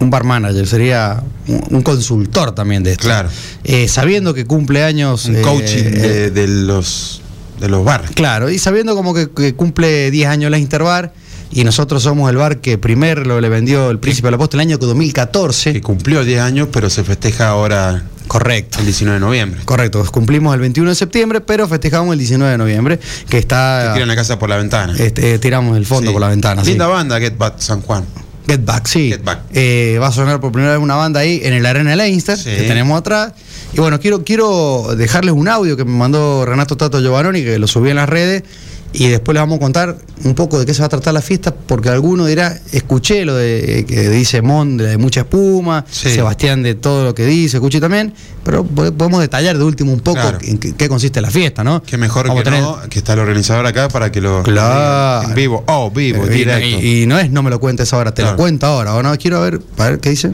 un 0.00 0.10
bar 0.10 0.24
manager, 0.24 0.66
sería 0.66 1.22
un, 1.48 1.64
un 1.76 1.82
consultor 1.82 2.52
también 2.54 2.82
de 2.82 2.92
esto. 2.92 3.04
Claro. 3.04 3.30
Eh, 3.64 3.88
sabiendo 3.88 4.34
que 4.34 4.44
cumple 4.44 4.82
años. 4.84 5.26
un 5.26 5.36
eh, 5.36 5.40
coaching 5.42 5.84
eh, 5.84 5.90
de, 5.98 6.30
de 6.30 6.46
los 6.48 7.22
de 7.58 7.68
los 7.68 7.84
bares. 7.84 8.10
Claro, 8.12 8.48
y 8.50 8.58
sabiendo 8.58 8.94
como 8.94 9.12
que, 9.12 9.28
que 9.30 9.54
cumple 9.54 10.10
10 10.10 10.28
años 10.28 10.50
la 10.50 10.56
Interbar 10.58 11.12
y 11.52 11.64
nosotros 11.64 12.02
somos 12.02 12.30
el 12.30 12.36
bar 12.36 12.60
que 12.62 12.78
primero 12.78 13.38
le 13.40 13.48
vendió 13.50 13.90
el 13.90 13.98
Príncipe 13.98 14.28
del 14.28 14.34
Apóstol 14.36 14.60
en 14.60 14.68
el 14.70 14.74
año 14.76 14.78
2014. 14.78 15.74
Que 15.74 15.80
cumplió 15.82 16.24
10 16.24 16.40
años, 16.40 16.68
pero 16.72 16.88
se 16.88 17.04
festeja 17.04 17.48
ahora 17.48 18.02
Correcto. 18.30 18.78
el 18.78 18.84
19 18.84 19.18
de 19.18 19.20
noviembre. 19.26 19.60
Correcto, 19.64 20.04
cumplimos 20.12 20.54
el 20.54 20.60
21 20.60 20.90
de 20.90 20.94
septiembre, 20.94 21.40
pero 21.40 21.66
festejamos 21.66 22.12
el 22.12 22.18
19 22.20 22.52
de 22.52 22.58
noviembre, 22.58 23.00
que 23.28 23.38
está... 23.38 23.86
Que 23.88 23.94
tiran 23.94 24.08
la 24.08 24.14
casa 24.14 24.38
por 24.38 24.48
la 24.48 24.56
ventana. 24.56 24.94
este, 24.96 25.38
tiramos 25.40 25.76
el 25.76 25.84
fondo 25.84 26.10
Sí. 26.10 26.12
por 26.12 26.20
la 26.20 26.28
ventana. 26.28 26.62
sí. 26.62 26.70
Linda 26.70 26.86
banda, 26.86 27.18
Get 27.18 27.36
Back 27.36 27.54
San 27.58 27.80
Juan. 27.82 28.04
Get 28.46 28.64
Back, 28.64 28.86
sí. 28.86 29.10
Get 29.10 29.24
Back. 29.24 29.40
Eh, 29.52 29.98
va 30.00 30.06
a 30.08 30.12
sonar 30.12 30.40
por 30.40 30.52
primera 30.52 30.72
vez 30.74 30.80
una 30.82 30.94
banda 30.94 31.18
ahí 31.20 31.40
en 31.42 31.54
el 31.54 31.66
Arena 31.66 31.96
Leinster, 31.96 32.38
Sí. 32.38 32.44
que 32.50 32.62
tenemos 32.62 32.96
atrás. 32.98 33.32
Y 33.72 33.80
bueno, 33.80 33.98
quiero, 33.98 34.22
quiero 34.24 34.94
dejarles 34.96 35.34
un 35.34 35.48
audio 35.48 35.76
que 35.76 35.84
me 35.84 35.92
mandó 35.92 36.44
Renato 36.46 36.76
Tato 36.76 37.00
Giovannoni, 37.00 37.42
que 37.42 37.58
lo 37.58 37.66
subí 37.66 37.90
en 37.90 37.96
las 37.96 38.08
redes. 38.08 38.44
Y 38.92 39.06
después 39.06 39.34
les 39.34 39.42
vamos 39.42 39.56
a 39.58 39.60
contar 39.60 39.96
un 40.24 40.34
poco 40.34 40.58
de 40.58 40.66
qué 40.66 40.74
se 40.74 40.80
va 40.80 40.86
a 40.86 40.88
tratar 40.88 41.14
la 41.14 41.22
fiesta, 41.22 41.54
porque 41.54 41.88
alguno 41.90 42.26
dirá, 42.26 42.58
escuché 42.72 43.24
lo 43.24 43.36
de 43.36 43.80
eh, 43.80 43.84
que 43.86 44.08
dice 44.08 44.42
Mon 44.42 44.76
de, 44.76 44.96
mucha 44.98 45.20
espuma, 45.20 45.84
Sí. 45.88 46.10
Sebastián 46.10 46.64
de 46.64 46.74
todo 46.74 47.04
lo 47.04 47.14
que 47.14 47.24
dice, 47.24 47.58
escuché 47.58 47.80
también, 47.80 48.12
pero 48.44 48.64
po- 48.64 48.90
podemos 48.92 49.20
detallar 49.20 49.56
de 49.56 49.62
último 49.62 49.92
un 49.92 50.00
poco 50.00 50.20
Claro. 50.20 50.38
en 50.42 50.58
qué, 50.58 50.74
qué 50.74 50.88
consiste 50.88 51.20
la 51.20 51.30
fiesta, 51.30 51.62
¿no? 51.62 51.82
Que 51.84 51.96
mejor 51.98 52.26
Vamos 52.26 52.42
que 52.42 52.50
tener- 52.50 52.62
no, 52.62 52.80
que 52.90 52.98
está 52.98 53.12
el 53.12 53.20
organizador 53.20 53.64
acá 53.64 53.88
para 53.88 54.10
que 54.10 54.20
lo 54.20 54.42
Claro. 54.42 55.28
en 55.28 55.34
vivo. 55.36 55.62
Oh, 55.68 55.88
vivo, 55.92 56.24
Eh, 56.26 56.30
directo. 56.30 56.66
Y, 56.66 57.02
y 57.02 57.06
no 57.06 57.16
es 57.18 57.30
no 57.30 57.44
me 57.44 57.50
lo 57.50 57.60
cuentes 57.60 57.92
ahora, 57.92 58.12
te 58.12 58.22
Claro. 58.22 58.32
lo 58.36 58.42
cuento 58.42 58.66
ahora, 58.66 58.94
¿o 58.96 59.02
no? 59.04 59.16
Quiero 59.18 59.40
ver, 59.40 59.60
a 59.78 59.84
ver 59.88 60.00
qué 60.00 60.10
dice. 60.10 60.32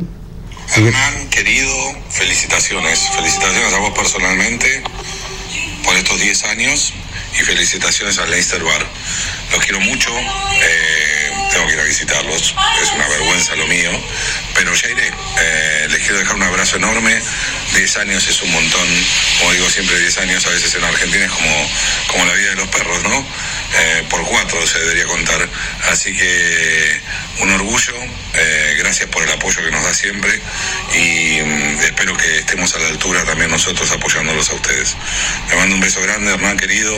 Hernán, 0.75 1.29
querido, 1.31 1.69
felicitaciones. 2.09 3.01
Felicitaciones 3.15 3.73
a 3.75 3.79
vos 3.81 3.93
personalmente 3.95 4.83
por 5.85 5.95
estos 5.95 6.19
10 6.21 6.43
años 6.45 6.93
y 7.39 7.45
felicitaciones 7.45 8.19
al 8.19 8.31
Leicester 8.31 8.63
Bar. 8.63 8.87
Los 9.53 9.65
quiero 9.65 9.81
mucho, 9.81 10.11
eh, 10.19 11.26
tengo 11.57 11.69
que 11.69 11.75
ir 11.75 11.81
a 11.81 11.85
visitarlos, 11.85 12.55
es 12.83 12.93
una 12.93 13.09
vergüenza 13.09 13.57
lo 13.57 13.67
mío, 13.67 13.91
pero 14.55 14.75
ya 14.75 14.91
iré. 14.91 15.11
Eh, 15.41 15.87
les 15.89 16.01
quiero 16.01 16.19
dejar 16.19 16.37
un 16.37 16.43
abrazo 16.43 16.77
enorme. 16.77 17.19
10 17.75 17.97
años 17.97 18.29
es 18.29 18.43
un 18.43 18.53
montón, 18.53 18.87
como 19.39 19.53
digo 19.53 19.71
siempre, 19.71 19.99
10 19.99 20.19
años 20.19 20.47
a 20.47 20.51
veces 20.51 20.75
en 20.75 20.85
Argentina 20.85 21.25
es 21.25 21.31
como, 21.31 21.71
como 22.09 22.27
la 22.27 22.35
vida 22.35 22.51
de 22.51 22.57
los 22.57 22.69
perros, 22.69 23.03
¿no? 23.05 23.27
Eh, 23.79 24.05
por 24.11 24.23
cuatro 24.27 24.67
se 24.67 24.81
debería 24.81 25.07
contar. 25.07 25.49
Así 25.91 26.15
que 26.15 27.01
un 27.41 27.51
orgullo, 27.51 27.95
eh, 28.35 28.75
gracias 28.79 29.09
por 29.09 29.23
el 29.23 29.31
apoyo 29.31 29.65
que 29.65 29.71
nos 29.71 29.83
da 29.83 29.95
siempre 29.95 30.39
y 30.93 31.41
mm, 31.41 31.81
espero 31.85 32.15
que 32.19 32.41
estemos 32.41 32.75
a 32.75 32.81
la 32.81 32.89
altura 32.89 33.25
también 33.25 33.51
nosotros 33.51 33.91
apoyándolos 33.93 34.51
a 34.51 34.55
ustedes. 34.55 34.95
Le 35.49 35.57
mando 35.57 35.75
un 35.75 35.81
beso 35.81 36.03
grande, 36.03 36.33
Hernán 36.35 36.59
querido, 36.59 36.95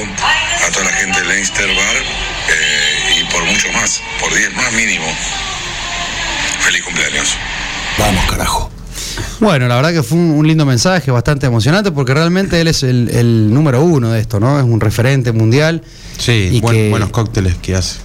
a 0.67 0.71
toda 0.73 0.87
la 0.87 0.93
gente 0.97 1.21
del 1.21 1.29
Leinster 1.29 1.69
Bar 1.69 1.97
por 3.33 3.45
mucho 3.45 3.69
más, 3.73 4.01
por 4.21 4.35
10 4.35 4.55
más 4.55 4.73
mínimo. 4.73 5.05
Feliz 6.61 6.83
cumpleaños. 6.85 7.37
Vamos, 7.99 8.25
carajo. 8.31 8.71
Bueno, 9.41 9.69
la 9.69 9.77
verdad 9.77 9.93
que 9.93 10.03
fue 10.03 10.19
un, 10.19 10.47
lindo 10.47 10.67
mensaje, 10.67 11.11
bastante 11.11 11.47
emocionante, 11.47 11.93
porque 11.93 12.13
realmente 12.15 12.61
él 12.61 12.69
es 12.69 12.83
el, 12.83 13.09
el 13.11 13.53
número 13.55 13.83
uno 13.83 14.11
de 14.11 14.21
esto, 14.21 14.41
¿no? 14.41 14.59
Es 14.59 14.65
un 14.65 14.81
referente 14.81 15.33
mundial. 15.33 15.83
Sí, 16.19 16.51
y 16.53 16.61
buen- 16.61 16.75
que- 16.77 16.91
buenos 16.91 17.11
cócteles 17.11 17.55
que 17.57 17.75
hace. 17.77 17.99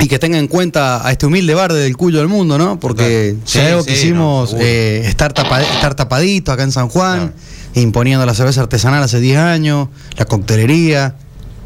Y 0.00 0.06
que 0.06 0.18
tenga 0.20 0.38
en 0.38 0.46
cuenta 0.46 1.04
a 1.06 1.10
este 1.10 1.26
humilde 1.26 1.54
bar 1.54 1.72
del 1.72 1.96
Cuyo 1.96 2.18
del 2.20 2.28
Mundo, 2.28 2.56
¿no? 2.56 2.78
Porque 2.78 3.34
si 3.44 3.58
algo 3.58 3.80
sí, 3.82 3.88
que 3.88 3.92
hicimos, 3.94 4.42
no, 4.42 4.46
seguro. 4.46 4.64
eh, 4.66 5.02
estar, 5.06 5.32
tapa- 5.32 5.60
estar 5.60 5.94
tapadito 5.96 6.52
acá 6.52 6.62
en 6.62 6.70
San 6.72 6.88
Juan, 6.88 7.18
Claro. 7.18 7.32
imponiendo 7.74 8.24
la 8.24 8.32
cerveza 8.34 8.60
artesanal 8.60 9.02
hace 9.02 9.18
10 9.18 9.38
años, 9.38 9.88
la 10.16 10.24
coctelería, 10.24 11.16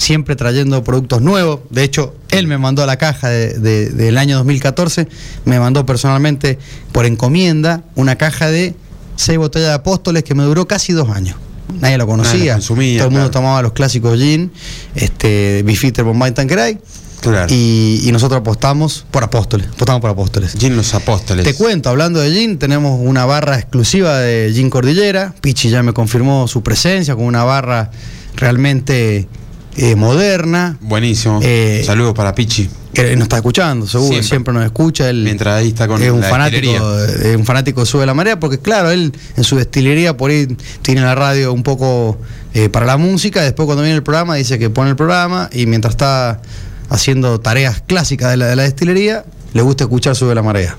siempre 0.03 0.35
trayendo 0.37 0.83
productos 0.83 1.23
nuevos. 1.23 1.61
De 1.71 1.85
hecho, 1.85 2.15
él 2.31 2.47
me 2.49 2.59
mandó 2.59 2.85
la 2.87 2.97
caja 2.97 3.29
de- 3.29 3.55
de- 3.59 3.91
del 3.91 4.19
año 4.19 4.37
2014, 4.37 5.07
me 5.45 5.61
mandó 5.61 5.87
personalmente 5.87 6.59
por 6.91 7.07
encomienda 7.07 7.85
una 7.95 8.17
caja 8.17 8.49
de 8.49 8.75
seis 9.17 9.39
botellas 9.39 9.69
de 9.69 9.75
apóstoles 9.75 10.25
que 10.25 10.35
me 10.35 10.43
duró 10.43 10.67
casi 10.67 10.93
dos 10.93 11.09
años. 11.11 11.37
Nadie 11.81 11.97
lo 11.99 12.07
conocía. 12.07 12.55
Consumía, 12.55 12.99
Todo 12.99 13.09
el 13.09 13.13
mundo 13.13 13.31
claro. 13.31 13.41
tomaba 13.41 13.63
los 13.63 13.73
clásicos 13.73 14.19
gin, 14.19 14.51
este, 14.95 15.63
Bifitter, 15.65 16.05
Bombay, 16.05 16.33
Tanqueray. 16.33 16.79
Claro. 17.21 17.47
Y, 17.55 18.01
y 18.03 18.11
nosotros 18.11 18.41
apostamos 18.41 19.07
por 19.13 19.23
apóstoles, 19.23 19.69
apostamos 19.69 20.01
por 20.01 20.11
apóstoles. 20.11 20.55
Gin 20.59 20.75
Los 20.77 20.93
Apóstoles. 20.95 21.45
Te 21.45 21.55
cuento, 21.55 21.89
hablando 21.89 22.19
de 22.19 22.33
gin, 22.33 22.59
tenemos 22.59 22.99
una 23.01 23.25
barra 23.25 23.57
exclusiva 23.61 24.19
de 24.19 24.51
Gin 24.53 24.69
Cordillera. 24.69 25.33
Pichi 25.41 25.71
ya 25.71 25.85
me 25.85 25.93
confirmó 25.93 26.49
su 26.49 26.65
presencia 26.65 27.15
con 27.15 27.25
una 27.27 27.45
barra 27.45 27.93
realmente 28.35 29.29
eh, 29.77 29.95
moderna. 29.97 30.77
Buenísimo. 30.81 31.41
Eh, 31.43 31.83
Saludos 31.85 32.15
para 32.15 32.35
Pichi. 32.35 32.69
Que 32.93 33.17
nos 33.17 33.23
está 33.23 33.37
escuchando, 33.37 33.87
seguro, 33.87 34.11
siempre, 34.11 34.29
Siempre. 34.29 34.55
nos 34.55 34.65
escucha. 34.65 35.09
Él 35.09 35.25
Mientras 35.25 35.55
ahí 35.55 35.69
está 35.69 35.89
con 35.89 36.03
es 36.03 36.11
un 36.11 36.21
la 36.21 36.29
fanático, 36.29 37.01
es 37.05 37.37
un 37.37 37.47
fanático 37.47 37.81
de 37.81 37.87
Sube 37.87 38.05
la 38.05 38.13
Marea, 38.13 38.39
porque 38.39 38.59
claro, 38.59 38.91
él 38.91 39.15
en 39.35 39.45
su 39.45 39.57
destilería 39.57 40.17
por 40.19 40.31
ahí 40.31 40.47
tiene 40.83 41.01
la 41.01 41.15
radio 41.15 41.55
un 41.55 41.63
poco 41.63 42.19
eh, 42.53 42.69
para 42.69 42.85
la 42.85 42.99
música, 42.99 43.41
después 43.41 43.65
cuando 43.65 43.83
viene 43.83 43.97
el 43.97 44.03
programa 44.03 44.35
dice 44.35 44.59
que 44.59 44.69
pone 44.69 44.91
el 44.91 44.97
programa 44.97 45.49
y 45.55 45.65
mientras 45.65 45.95
está 45.95 46.43
haciendo 46.91 47.41
tareas 47.41 47.83
clásicas 47.87 48.31
de 48.31 48.37
la, 48.37 48.47
de 48.47 48.57
la 48.57 48.65
destilería, 48.65 49.25
le 49.55 49.63
gusta 49.63 49.85
escuchar 49.85 50.15
Sube 50.15 50.35
la 50.35 50.43
Marea. 50.43 50.77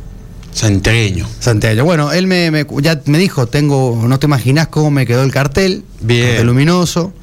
Santiagueño. 0.53 1.27
Santiago. 1.39 1.83
Bueno, 1.83 2.11
él 2.11 2.27
me, 2.27 2.51
me- 2.51 2.65
ya 2.81 3.01
me 3.05 3.17
dijo, 3.17 3.47
tengo, 3.47 4.03
no 4.07 4.19
te 4.19 4.27
imaginas 4.27 4.67
cómo 4.67 4.91
me 4.91 5.05
quedó 5.05 5.23
el 5.23 5.31
cartel, 5.31 5.83
Bien. 6.01 6.27
cartel 6.27 6.47
luminoso. 6.47 7.13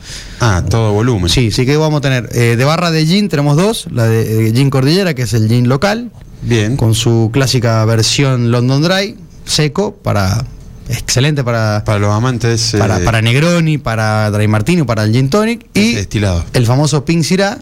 Ah, 0.40 0.64
todo 0.68 0.92
volumen. 0.92 1.28
Sí, 1.30 1.50
sí 1.50 1.64
que 1.64 1.76
vamos 1.76 1.98
a 1.98 2.00
tener 2.00 2.28
eh, 2.34 2.56
de 2.56 2.64
barra 2.64 2.90
de 2.90 3.06
gin 3.06 3.28
tenemos 3.28 3.56
dos, 3.56 3.86
la 3.92 4.06
de 4.06 4.48
eh, 4.48 4.52
gin 4.52 4.68
Cordillera 4.70 5.14
que 5.14 5.22
es 5.22 5.32
el 5.32 5.48
gin 5.48 5.68
local, 5.68 6.10
Bien. 6.42 6.76
con 6.76 6.94
su 6.94 7.30
clásica 7.32 7.84
versión 7.84 8.50
London 8.50 8.82
Dry, 8.82 9.16
seco, 9.44 9.94
para 9.94 10.44
excelente 10.88 11.44
para, 11.44 11.84
Para 11.84 11.98
los 12.00 12.10
amantes. 12.12 12.74
para, 12.76 12.98
eh, 12.98 13.04
para 13.04 13.22
Negroni, 13.22 13.78
para 13.78 14.28
Dry 14.32 14.48
Martini, 14.48 14.82
para 14.82 15.04
el 15.04 15.12
Gin 15.12 15.30
Tonic, 15.30 15.66
y 15.72 15.94
destilado. 15.94 16.44
el 16.52 16.66
famoso 16.66 17.04
Pink 17.04 17.22
Syrah, 17.22 17.58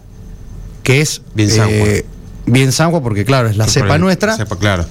que 0.83 1.03
es 1.03 1.21
Bien 1.35 1.51
San 1.51 1.69
Juan. 1.69 2.03
bien 2.47 2.73
San 2.73 2.91
Juan, 2.91 3.03
porque 3.03 3.27
claro, 3.27 3.49
es 3.49 3.59
la 3.59 3.65
Por 3.65 3.73
cepa 3.75 3.95
el- 3.97 4.01
nuestra, 4.01 4.35
Cepa, 4.35 4.57
claro. 4.57 4.87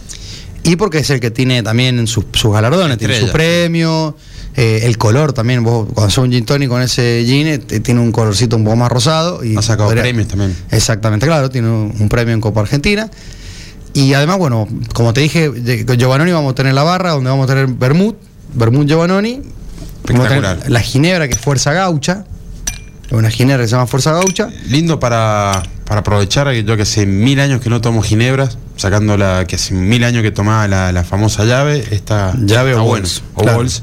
Y 0.63 0.75
porque 0.75 0.99
es 0.99 1.09
el 1.09 1.19
que 1.19 1.31
tiene 1.31 1.63
también 1.63 2.05
sus, 2.07 2.25
sus 2.33 2.51
galardones, 2.53 2.97
tiene 2.97 3.19
su 3.19 3.29
premio, 3.31 4.15
eh, 4.55 4.81
el 4.83 4.97
color 4.97 5.33
también, 5.33 5.63
vos 5.63 5.85
cuando 5.93 6.07
haces 6.07 6.17
un 6.17 6.31
gin 6.31 6.45
tonic 6.45 6.67
con 6.69 6.81
ese 6.81 7.23
gin, 7.25 7.47
eh, 7.47 7.57
tiene 7.59 7.99
un 8.01 8.11
colorcito 8.11 8.55
un 8.57 8.63
poco 8.63 8.75
más 8.75 8.91
rosado. 8.91 9.43
Y 9.43 9.55
Ha 9.55 9.61
sacado 9.61 9.89
podría- 9.89 10.03
premios 10.03 10.27
también. 10.27 10.55
Exactamente, 10.71 11.25
claro, 11.25 11.49
tiene 11.49 11.69
un, 11.69 11.93
un 11.99 12.09
premio 12.09 12.33
en 12.33 12.41
Copa 12.41 12.61
Argentina. 12.61 13.09
Y 13.93 14.13
además, 14.13 14.37
bueno, 14.37 14.67
como 14.93 15.13
te 15.13 15.21
dije, 15.21 15.51
Giovannoni 15.97 16.31
vamos 16.31 16.51
a 16.51 16.55
tener 16.55 16.73
la 16.73 16.83
barra, 16.83 17.11
donde 17.11 17.29
vamos 17.29 17.45
a 17.49 17.53
tener 17.53 17.67
Bermud, 17.67 18.15
Bermud 18.53 18.85
Giovannoni, 18.85 19.41
Vamos 20.07 20.25
a 20.25 20.29
tener 20.29 20.43
Espectacular. 20.43 20.71
La 20.71 20.79
ginebra, 20.81 21.27
que 21.27 21.33
es 21.33 21.39
fuerza 21.39 21.73
gaucha. 21.73 22.25
Una 23.11 23.29
ginebra 23.29 23.63
que 23.63 23.67
se 23.69 23.75
llama 23.75 23.87
fuerza 23.87 24.11
gaucha. 24.11 24.49
Lindo 24.67 24.99
para, 24.99 25.63
para 25.85 26.01
aprovechar, 26.01 26.51
yo 26.53 26.75
que 26.75 26.81
hace 26.83 27.05
mil 27.05 27.39
años 27.39 27.61
que 27.61 27.69
no 27.69 27.79
tomo 27.79 28.01
ginebras, 28.01 28.57
sacando 28.75 29.15
la 29.17 29.45
que 29.45 29.55
hace 29.55 29.73
mil 29.73 30.03
años 30.03 30.23
que 30.23 30.31
tomaba 30.31 30.67
la, 30.67 30.91
la 30.91 31.03
famosa 31.03 31.45
llave, 31.45 31.83
esta 31.91 32.33
Llave 32.37 32.73
o 32.75 32.83
bueno. 32.83 33.03
bols, 33.05 33.23
O 33.35 33.41
claro. 33.43 33.57
bols, 33.59 33.81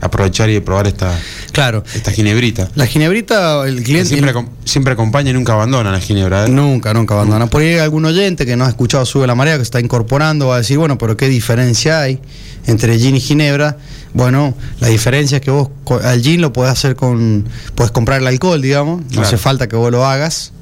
aprovechar 0.00 0.48
y 0.50 0.60
probar 0.60 0.86
esta, 0.86 1.18
Claro. 1.52 1.84
esta 1.94 2.10
ginebrita. 2.10 2.70
La 2.74 2.86
ginebrita, 2.86 3.66
el 3.66 3.82
cliente. 3.82 4.06
siempre, 4.08 4.32
siempre 4.64 4.92
acompaña 4.94 5.30
y 5.30 5.32
nunca 5.34 5.52
abandona 5.52 5.92
la 5.92 6.00
ginebra. 6.00 6.46
¿eh? 6.46 6.48
Nunca, 6.48 6.94
nunca 6.94 7.14
abandona. 7.14 7.46
Por 7.48 7.62
ahí 7.62 7.68
hay 7.74 7.78
algún 7.80 8.04
oyente 8.04 8.46
que 8.46 8.56
no 8.56 8.64
ha 8.64 8.68
escuchado 8.68 9.04
Sube 9.04 9.26
la 9.26 9.34
Marea, 9.34 9.54
que 9.54 9.58
se 9.60 9.64
está 9.64 9.80
incorporando, 9.80 10.48
va 10.48 10.54
a 10.56 10.58
decir, 10.58 10.78
bueno, 10.78 10.96
pero 10.98 11.16
¿qué 11.16 11.28
diferencia 11.28 12.00
hay 12.00 12.18
entre 12.66 12.98
gin 12.98 13.16
y 13.16 13.20
ginebra? 13.20 13.76
Bueno, 14.14 14.54
la 14.80 14.88
diferencia 14.88 15.36
es 15.36 15.42
que 15.42 15.50
vos 15.50 15.68
al 16.02 16.20
gin 16.22 16.40
lo 16.40 16.52
podés 16.52 16.72
hacer 16.72 16.96
con, 16.96 17.48
puedes 17.74 17.92
comprar 17.92 18.20
el 18.20 18.26
alcohol, 18.26 18.60
digamos, 18.60 19.02
no 19.02 19.08
Claro. 19.08 19.26
hace 19.26 19.36
falta 19.38 19.68
que 19.68 19.76
vos 19.76 19.90
lo 19.92 20.04
hagas. 20.06 20.52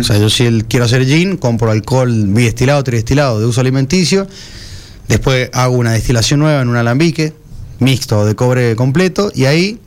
O 0.00 0.02
sea, 0.02 0.18
yo 0.18 0.28
si 0.28 0.44
el- 0.44 0.64
quiero 0.64 0.86
hacer 0.86 1.06
gin, 1.06 1.36
compro 1.36 1.70
alcohol 1.70 2.10
bidestilado, 2.28 2.82
tridestilado 2.82 3.38
de 3.38 3.46
uso 3.46 3.60
alimenticio, 3.60 4.26
después 5.06 5.50
hago 5.52 5.76
una 5.76 5.92
destilación 5.92 6.40
nueva 6.40 6.62
en 6.62 6.68
un 6.68 6.76
alambique, 6.76 7.32
mixto 7.78 8.24
de 8.24 8.34
cobre 8.34 8.76
completo, 8.76 9.30
y 9.34 9.44
ahí 9.44 9.80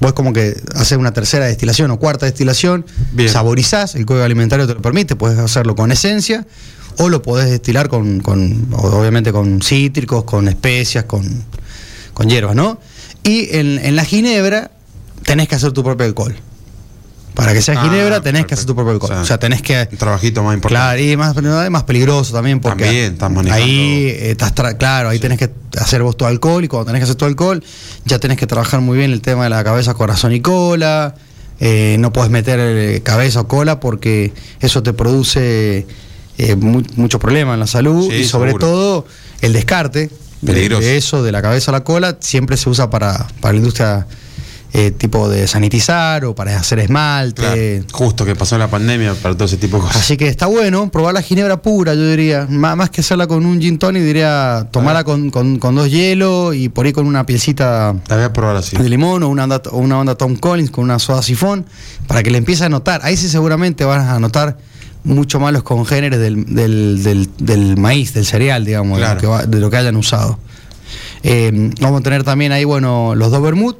vos 0.00 0.12
como 0.12 0.32
que 0.32 0.56
haces 0.74 0.98
una 0.98 1.12
tercera 1.12 1.46
destilación 1.46 1.90
o 1.90 1.98
cuarta 1.98 2.26
destilación, 2.26 2.84
Bien. 3.12 3.28
saborizás, 3.28 3.94
el 3.94 4.06
código 4.06 4.24
alimentario 4.24 4.66
te 4.66 4.74
lo 4.74 4.82
permite, 4.82 5.16
puedes 5.16 5.38
hacerlo 5.38 5.74
con 5.74 5.92
esencia, 5.92 6.46
o 6.98 7.08
lo 7.08 7.22
podés 7.22 7.50
destilar 7.50 7.88
con, 7.88 8.20
con 8.20 8.68
obviamente 8.72 9.32
con 9.32 9.60
cítricos, 9.62 10.24
con 10.24 10.48
especias, 10.48 11.04
con, 11.04 11.44
con 12.14 12.28
hierbas, 12.28 12.54
¿no? 12.54 12.80
Y 13.22 13.54
en, 13.56 13.78
en 13.78 13.96
la 13.96 14.04
ginebra 14.04 14.70
tenés 15.24 15.48
que 15.48 15.56
hacer 15.56 15.72
tu 15.72 15.82
propio 15.82 16.06
alcohol. 16.06 16.34
Para 17.36 17.52
que 17.52 17.60
sea 17.62 17.78
Ah, 17.78 17.84
ginebra 17.84 18.20
tenés 18.22 18.46
que 18.46 18.54
hacer 18.54 18.66
tu 18.66 18.74
propio 18.74 18.92
alcohol. 18.94 19.12
O 19.12 19.20
O 19.20 19.24
sea, 19.24 19.38
tenés 19.38 19.60
que... 19.62 19.86
Un 19.92 19.98
trabajito 19.98 20.42
más 20.42 20.54
importante. 20.54 20.80
Claro, 20.96 21.00
y 21.02 21.16
más, 21.16 21.70
más 21.70 21.82
peligroso 21.84 22.32
también 22.32 22.58
porque 22.60 22.84
También, 22.84 23.12
estás 23.12 23.30
manejando- 23.30 23.64
ahí 23.64 24.06
eh, 24.08 24.30
estás 24.30 24.54
tra- 24.54 24.76
claro, 24.78 25.10
ahí 25.10 25.18
tenés 25.18 25.38
que 25.38 25.50
hacer 25.78 26.02
vos 26.02 26.16
tu 26.16 26.24
alcohol 26.24 26.64
y 26.64 26.68
cuando 26.68 26.86
tenés 26.86 27.00
que 27.00 27.04
hacer 27.04 27.16
tu 27.16 27.26
alcohol 27.26 27.62
ya 28.06 28.18
tenés 28.18 28.38
que 28.38 28.46
trabajar 28.46 28.80
muy 28.80 28.96
bien 28.98 29.12
el 29.12 29.20
tema 29.20 29.44
de 29.44 29.50
la 29.50 29.62
cabeza, 29.62 29.92
corazón 29.94 30.32
y 30.32 30.40
cola. 30.40 31.14
eh, 31.60 31.96
no 32.00 32.12
puedes 32.12 32.30
meter 32.30 32.58
eh, 32.60 33.00
cabeza 33.02 33.40
o 33.40 33.46
cola 33.48 33.80
porque 33.80 34.32
eso 34.60 34.82
te 34.82 34.92
produce 34.94 35.86
eh, 36.38 36.56
mu- 36.56 36.82
mucho 36.96 37.18
problema 37.18 37.54
en 37.54 37.60
la 37.60 37.66
salud 37.66 38.08
Sí, 38.10 38.16
y 38.16 38.24
sobre 38.24 38.52
seguro. 38.52 38.66
todo 38.66 39.06
el 39.42 39.52
descarte 39.52 40.10
de, 40.40 40.52
Peligroso. 40.52 40.82
de 40.82 40.96
eso, 40.96 41.22
de 41.22 41.32
la 41.32 41.42
cabeza 41.42 41.70
a 41.70 41.72
la 41.72 41.84
cola, 41.84 42.16
siempre 42.20 42.56
se 42.56 42.68
usa 42.70 42.88
para, 42.90 43.26
para 43.40 43.52
la 43.52 43.58
industria 43.58 44.06
eh, 44.78 44.90
tipo 44.90 45.28
de 45.30 45.48
sanitizar 45.48 46.26
o 46.26 46.34
para 46.34 46.58
hacer 46.58 46.80
esmalte. 46.80 47.40
Claro. 47.42 47.84
Justo 47.92 48.24
que 48.26 48.36
pasó 48.36 48.58
la 48.58 48.68
pandemia 48.68 49.14
para 49.14 49.34
todo 49.34 49.46
ese 49.46 49.56
tipo 49.56 49.78
de 49.78 49.84
cosas. 49.84 50.02
Así 50.02 50.18
que 50.18 50.28
está 50.28 50.44
bueno 50.46 50.90
probar 50.90 51.14
la 51.14 51.22
ginebra 51.22 51.62
pura, 51.62 51.94
yo 51.94 52.06
diría. 52.06 52.46
Má- 52.50 52.76
Más, 52.76 52.90
que 52.90 53.00
hacerla 53.00 53.26
con 53.26 53.46
un 53.46 53.58
gin 53.60 53.78
tonic, 53.78 54.02
diría 54.02 54.68
tomarla 54.70 55.02
con, 55.04 55.30
con- 55.30 55.58
con 55.58 55.74
dos 55.76 55.90
hielos 55.90 56.54
y 56.54 56.68
por 56.68 56.84
ahí 56.84 56.92
con 56.92 57.06
una 57.06 57.24
pielcita 57.24 57.94
La 58.08 58.16
voy 58.16 58.24
a 58.26 58.32
probar 58.34 58.56
así. 58.56 58.76
de 58.76 58.88
limón 58.90 59.22
o 59.22 59.28
una, 59.28 59.44
onda, 59.44 59.62
o 59.70 59.78
una 59.78 59.98
onda 59.98 60.14
Tom 60.14 60.36
Collins 60.36 60.70
con 60.70 60.84
una 60.84 60.98
soda 60.98 61.22
sifón 61.22 61.64
para 62.06 62.22
que 62.22 62.30
le 62.30 62.36
empiece 62.38 62.64
a 62.64 62.68
notar. 62.68 63.00
Ahí 63.02 63.16
sí 63.16 63.28
seguramente 63.30 63.84
vas 63.86 64.06
a 64.06 64.18
notar 64.20 64.58
mucho 65.04 65.40
más 65.40 65.52
los 65.54 65.62
congéneres 65.62 66.18
del, 66.20 66.44
del- 66.54 67.02
del- 67.02 67.30
del 67.38 67.76
maíz, 67.78 68.12
del 68.12 68.26
cereal, 68.26 68.64
digamos, 68.66 68.98
Claro. 68.98 69.14
de, 69.14 69.14
lo 69.14 69.20
que 69.20 69.26
va- 69.26 69.46
de 69.46 69.60
lo 69.60 69.70
que 69.70 69.76
hayan 69.78 69.96
usado. 69.96 70.38
Eh, 71.22 71.70
vamos 71.80 72.00
a 72.00 72.02
tener 72.02 72.22
también 72.24 72.52
ahí, 72.52 72.64
bueno, 72.64 73.14
los 73.14 73.30
dos 73.30 73.42
vermut, 73.42 73.76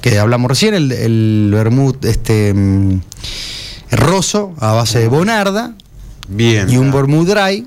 que 0.00 0.18
hablamos 0.18 0.48
recién, 0.48 0.74
el, 0.74 0.92
el 0.92 1.50
vermut 1.52 2.04
este, 2.04 2.54
mm, 2.54 3.00
roso 3.90 4.54
a 4.58 4.72
base 4.72 5.00
de 5.00 5.08
bonarda 5.08 5.74
Bien. 6.28 6.70
y 6.70 6.76
un 6.76 6.92
vermut 6.92 7.28
dry 7.28 7.66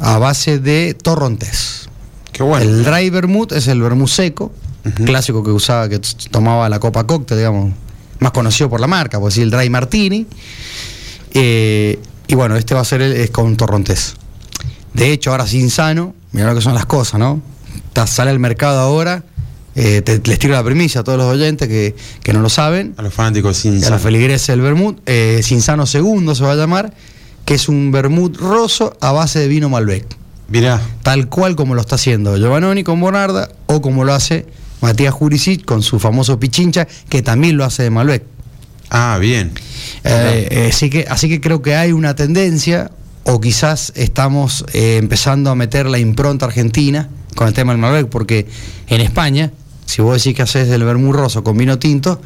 a 0.00 0.18
base 0.18 0.58
de 0.58 0.94
torrontés. 0.94 1.88
Qué 2.32 2.42
bueno. 2.42 2.64
El 2.64 2.84
dry 2.84 3.10
vermut 3.10 3.52
es 3.52 3.66
el 3.68 3.80
vermut 3.80 4.08
seco, 4.08 4.52
clásico 5.04 5.42
que 5.42 5.50
usaba, 5.50 5.88
que 5.88 6.00
tomaba 6.30 6.68
la 6.68 6.78
copa 6.78 7.04
cóctel, 7.04 7.38
digamos, 7.38 7.72
más 8.20 8.32
conocido 8.32 8.70
por 8.70 8.80
la 8.80 8.86
marca, 8.86 9.18
pues 9.18 9.34
sí, 9.34 9.42
el 9.42 9.50
dry 9.50 9.68
martini. 9.70 10.26
Eh, 11.34 11.98
y 12.26 12.34
bueno, 12.34 12.56
este 12.56 12.74
va 12.74 12.80
a 12.80 12.84
ser 12.84 13.02
el, 13.02 13.12
es 13.12 13.30
con 13.30 13.56
torrontés. 13.56 14.14
De 14.94 15.12
hecho, 15.12 15.30
ahora 15.30 15.46
sin 15.46 15.70
sano, 15.70 16.14
mira 16.32 16.48
lo 16.48 16.54
que 16.54 16.60
son 16.60 16.74
las 16.74 16.86
cosas, 16.86 17.18
¿no? 17.20 17.40
Sale 18.06 18.30
al 18.30 18.38
mercado 18.38 18.78
ahora, 18.80 19.24
eh, 19.80 20.02
te- 20.02 20.20
les 20.24 20.38
tiro 20.38 20.54
la 20.54 20.64
primicia 20.64 21.02
a 21.02 21.04
todos 21.04 21.18
los 21.18 21.26
oyentes 21.32 21.68
que, 21.68 21.94
que 22.22 22.32
no 22.32 22.40
lo 22.40 22.48
saben, 22.48 22.94
A 22.96 23.02
los 23.02 23.14
fanáticos 23.14 23.56
sin 23.56 23.76
a 23.76 23.80
la 23.80 23.86
sal. 23.88 24.00
feligreses 24.00 24.48
del 24.48 24.60
vermut, 24.60 24.98
eh, 25.06 25.40
Sinsano 25.42 25.86
segundo 25.86 26.34
se 26.34 26.42
va 26.42 26.52
a 26.52 26.56
llamar, 26.56 26.92
que 27.44 27.54
es 27.54 27.68
un 27.68 27.92
vermut 27.92 28.36
roso 28.36 28.96
a 29.00 29.12
base 29.12 29.38
de 29.38 29.48
vino 29.48 29.68
Malbec 29.68 30.04
Mirá. 30.48 30.80
tal 31.02 31.28
cual 31.28 31.54
como 31.56 31.74
lo 31.74 31.80
está 31.80 31.94
haciendo 31.94 32.36
Giovannoni 32.36 32.82
con 32.84 33.00
Bonarda 33.00 33.48
o 33.66 33.80
como 33.80 34.04
lo 34.04 34.12
hace 34.14 34.46
Matías 34.80 35.14
Jurisic 35.14 35.64
con 35.64 35.82
su 35.82 35.98
famoso 35.98 36.38
Pichincha, 36.40 36.86
que 37.08 37.22
también 37.22 37.56
lo 37.56 37.64
hace 37.64 37.82
de 37.84 37.90
Malbec. 37.90 38.22
Ah, 38.90 39.18
bien. 39.20 39.52
Eh, 40.04 40.48
eh, 40.50 40.68
así, 40.72 40.88
que, 40.88 41.04
así 41.08 41.28
que 41.28 41.40
creo 41.40 41.60
que 41.62 41.74
hay 41.74 41.92
una 41.92 42.14
tendencia, 42.14 42.90
o 43.24 43.40
quizás 43.40 43.92
estamos 43.96 44.64
eh, 44.72 44.96
empezando 44.96 45.50
a 45.50 45.54
meter 45.54 45.86
la 45.86 45.98
impronta 45.98 46.46
argentina 46.46 47.08
con 47.34 47.48
el 47.48 47.54
tema 47.54 47.72
del 47.72 47.80
Malbec, 47.80 48.06
porque 48.08 48.46
en 48.86 49.00
España, 49.02 49.50
si 49.88 50.02
vos 50.02 50.22
decís 50.22 50.36
que 50.36 50.42
haces 50.42 50.68
el 50.68 50.84
vermú 50.84 51.14
roso 51.14 51.42
con 51.42 51.56
vino 51.56 51.78
tinto, 51.78 52.20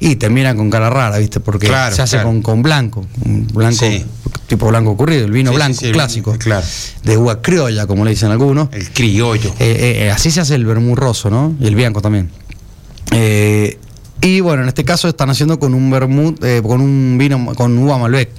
y 0.00 0.16
te 0.16 0.28
miran 0.30 0.56
con 0.56 0.70
cara 0.70 0.88
rara, 0.90 1.18
¿viste? 1.18 1.38
Porque 1.40 1.66
Claro, 1.68 1.94
se 1.94 2.00
hace 2.02 2.16
claro. 2.16 2.28
con, 2.30 2.42
con 2.42 2.62
blanco, 2.62 3.04
blanco, 3.52 3.76
Sí. 3.86 4.04
tipo 4.46 4.66
blanco 4.68 4.90
ocurrido, 4.92 5.24
el 5.26 5.30
vino 5.30 5.50
Sí, 5.50 5.56
blanco 5.56 5.78
sí, 5.80 5.92
clásico, 5.92 6.36
claro. 6.38 6.66
de 7.04 7.16
uva 7.18 7.42
criolla, 7.42 7.86
como 7.86 8.04
le 8.04 8.10
dicen 8.12 8.30
algunos. 8.30 8.68
El 8.72 8.90
criollo. 8.90 9.50
Eh, 9.50 9.54
eh, 9.60 10.04
eh, 10.06 10.10
así 10.10 10.30
se 10.30 10.40
hace 10.40 10.54
el 10.54 10.64
vermú 10.64 10.96
roso, 10.96 11.28
¿no? 11.30 11.54
Y 11.60 11.66
el 11.66 11.74
bianco 11.74 12.00
también. 12.02 12.30
Eh, 13.12 13.78
y 14.20 14.40
bueno, 14.40 14.62
en 14.62 14.68
este 14.68 14.84
caso 14.84 15.08
están 15.08 15.28
haciendo 15.30 15.58
con 15.58 15.74
un 15.74 15.90
vermut, 15.90 16.42
eh, 16.42 16.62
con 16.62 16.80
un 16.80 17.16
vino 17.18 17.54
con 17.54 17.76
uva 17.78 17.98
Malbec. 17.98 18.30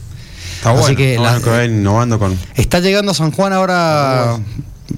Está 0.57 0.71
así 0.71 0.79
bueno. 0.81 0.97
que 0.97 1.17
la- 1.19 2.17
con. 2.19 2.37
Está 2.55 2.79
llegando 2.79 3.11
a 3.11 3.15
San 3.15 3.31
Juan 3.31 3.53
ahora 3.53 4.37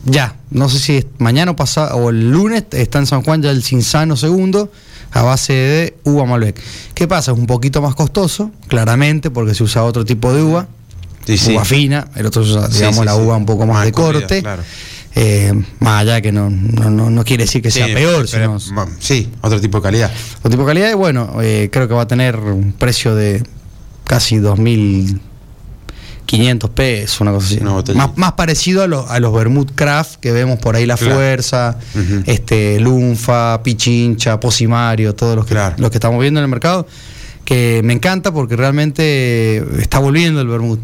ya. 0.06 0.37
No 0.50 0.70
sé 0.70 0.80
si 0.80 0.98
es 0.98 1.06
mañana 1.18 1.52
o 1.52 1.56
pasado 1.56 1.98
o 1.98 2.10
el 2.10 2.32
lunes 2.32 2.64
está 2.72 3.00
en 3.00 3.06
San 3.06 3.22
Juan 3.24 3.42
ya 3.42 3.52
el 3.52 3.64
Cinsano 3.64 4.16
segundo 4.16 4.72
a 5.12 5.22
base 5.24 5.54
de 5.54 5.98
uva 6.04 6.26
Malbec. 6.26 6.60
¿Qué 6.94 7.08
pasa? 7.08 7.32
Es 7.32 7.38
un 7.38 7.48
poquito 7.48 7.82
más 7.82 7.96
costoso, 7.96 8.52
claramente, 8.68 9.30
porque 9.30 9.54
se 9.54 9.64
usa 9.64 9.84
otro 9.84 10.06
tipo 10.06 10.34
de 10.34 10.42
uva. 10.44 10.68
Sí, 11.26 11.38
sí. 11.38 11.54
Uva 11.54 11.66
fina, 11.66 12.08
el 12.16 12.26
otro 12.26 12.42
usa, 12.44 12.68
Sí, 12.70 12.78
digamos, 12.78 13.00
sí, 13.00 13.06
la 13.06 13.16
uva 13.16 13.36
un 13.36 13.46
poco 13.46 13.66
más, 13.66 13.78
Más 13.78 13.86
de 13.86 13.92
corte. 13.92 14.42
claro. 14.42 14.64
Eh, 15.20 15.52
más 15.80 16.02
allá 16.02 16.22
que 16.22 16.32
no, 16.32 16.50
no, 16.50 16.92
no, 16.92 17.10
no 17.10 17.24
quiere 17.26 17.44
decir 17.46 17.62
que 17.62 17.72
sea 17.72 17.88
peor, 17.88 18.28
pero- 18.32 18.60
sino 18.60 18.88
sí, 19.00 19.30
otro 19.42 19.60
tipo 19.60 19.80
de 19.80 19.84
calidad. 19.84 20.12
otro 20.40 20.52
tipo 20.52 20.62
de 20.64 20.68
calidad. 20.68 20.92
Y 20.92 20.94
bueno, 20.94 21.38
eh, 21.42 21.70
creo 21.72 21.88
que 21.88 21.94
va 21.96 22.04
a 22.04 22.08
tener 22.08 22.38
un 22.38 22.72
precio 22.72 23.16
de 23.16 23.42
casi 24.04 24.38
2.500 26.28 26.70
pesos, 26.70 27.22
una 27.22 27.32
cosa 27.32 27.48
así. 27.48 27.60
Una. 27.62 27.82
Más, 27.96 28.18
más 28.18 28.34
parecido 28.34 28.84
a, 28.84 28.88
los 28.88 29.10
a 29.10 29.20
los 29.20 29.34
Bermud 29.34 29.70
Craft 29.76 30.16
que 30.20 30.32
vemos 30.32 30.60
por 30.60 30.76
ahí, 30.76 30.86
La 30.86 30.98
Claro. 30.98 31.16
Fuerza, 31.16 31.78
este 32.26 32.80
Lunfa, 32.80 33.62
Pichincha, 33.64 34.40
Posimario, 34.40 35.16
todos 35.16 35.36
los 35.36 35.46
que, 35.46 35.54
Claro. 35.54 35.76
los 35.78 35.90
que 35.90 35.98
estamos 35.98 36.20
viendo 36.22 36.40
en 36.40 36.44
el 36.44 36.50
mercado. 36.50 36.88
Que 37.46 37.80
me 37.84 37.94
encanta 37.94 38.34
porque 38.34 38.58
realmente 38.58 39.64
está 39.82 40.00
volviendo 40.00 40.42
el 40.42 40.48
Bermud. 40.48 40.80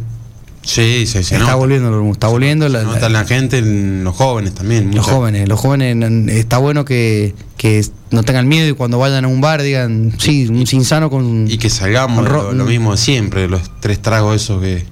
Sí, 0.66 1.04
sí, 1.08 1.22
sí. 1.26 1.36
está 1.36 1.52
no. 1.52 1.58
volviendo 1.58 1.90
el 1.90 1.96
Bermud. 1.96 2.14
Está 2.14 2.28
volviendo 2.30 2.70
la- 2.70 2.80
Se 2.80 2.86
la- 2.86 2.94
nota 2.94 3.06
en 3.08 3.14
la 3.14 3.26
gente, 3.26 3.58
en 3.58 4.04
los 4.06 4.16
jóvenes 4.16 4.54
también. 4.54 4.96
los 4.96 5.06
jóvenes, 5.06 5.50
los 5.50 5.60
jóvenes, 5.60 6.30
está 6.34 6.60
bueno 6.60 6.86
que, 6.86 7.36
que 7.58 7.86
no 8.12 8.24
tengan 8.24 8.48
miedo 8.48 8.70
y 8.70 8.72
cuando 8.72 8.98
vayan 8.98 9.26
a 9.26 9.28
un 9.28 9.42
bar 9.42 9.62
digan, 9.62 10.14
sí, 10.20 10.48
un 10.48 10.66
sinsano 10.66 11.10
con... 11.10 11.52
Y 11.52 11.58
que 11.58 11.70
salgamos 11.70 12.24
lo, 12.30 12.54
lo 12.54 12.64
mismo 12.64 12.92
de 12.92 12.98
siempre, 12.98 13.50
los 13.50 13.62
tres 13.82 14.02
tragos 14.02 14.38
esos 14.42 14.62
que. 14.62 14.86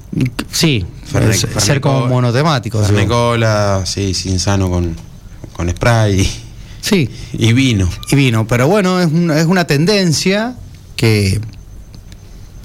Sí, 0.52 0.86
Fernet- 1.12 1.30
es- 1.30 1.42
Fernet 1.42 1.60
ser 1.62 1.82
como 1.82 2.00
Cola- 2.02 2.10
monotemáticos. 2.10 2.86
Fernet 2.88 3.04
digo. 3.06 3.16
cola, 3.32 3.84
sí, 3.86 4.14
sin 4.14 4.40
sano 4.40 4.70
con, 4.70 4.96
con 5.54 5.70
spray 5.70 6.30
Sí, 6.82 7.10
y, 7.34 7.54
vino. 7.54 7.88
y 8.10 8.16
vino, 8.16 8.46
pero 8.48 8.68
bueno, 8.68 9.00
es 9.00 9.12
una, 9.12 9.40
es 9.40 9.46
una 9.46 9.66
tendencia 9.66 10.56
que, 10.96 11.40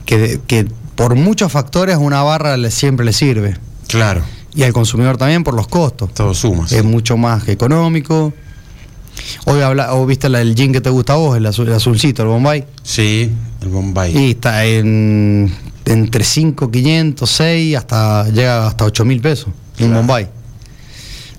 que, 0.04 0.40
que 0.46 0.66
por 0.94 1.14
muchos 1.14 1.52
factores 1.52 1.96
a 1.96 1.98
una 1.98 2.22
barra 2.22 2.56
le- 2.56 2.70
siempre 2.70 3.04
le 3.04 3.12
sirve. 3.12 3.56
Claro, 3.88 4.22
Y 4.54 4.62
al 4.62 4.72
consumidor 4.72 5.16
también 5.18 5.44
por 5.44 5.54
los 5.54 5.68
costos. 5.68 6.12
todo 6.14 6.32
suma. 6.34 6.66
sí. 6.66 6.76
Es 6.76 6.84
mucho 6.84 7.16
más 7.16 7.46
económico. 7.48 8.32
Hoy 9.46 9.60
habla, 9.60 9.94
o 9.94 10.04
viste 10.06 10.26
el 10.26 10.54
gin 10.54 10.72
que 10.72 10.80
te 10.80 10.90
gusta 10.90 11.12
a 11.12 11.16
vos, 11.16 11.36
el, 11.36 11.46
azul, 11.46 11.68
el 11.68 11.74
azulcito, 11.74 12.22
el 12.22 12.28
Bombay. 12.28 12.64
Sí, 12.82 13.30
el 13.62 13.68
Bombay. 13.68 14.16
Y 14.16 14.30
está 14.32 14.64
en 14.64 15.52
entre 15.86 16.24
5, 16.24 16.70
500, 16.70 17.30
6, 17.30 17.76
hasta 17.76 18.28
llega 18.28 18.66
hasta 18.66 18.84
8 18.84 19.04
mil 19.04 19.20
pesos. 19.20 19.48
Claro. 19.76 19.94
Bombay. 19.94 20.28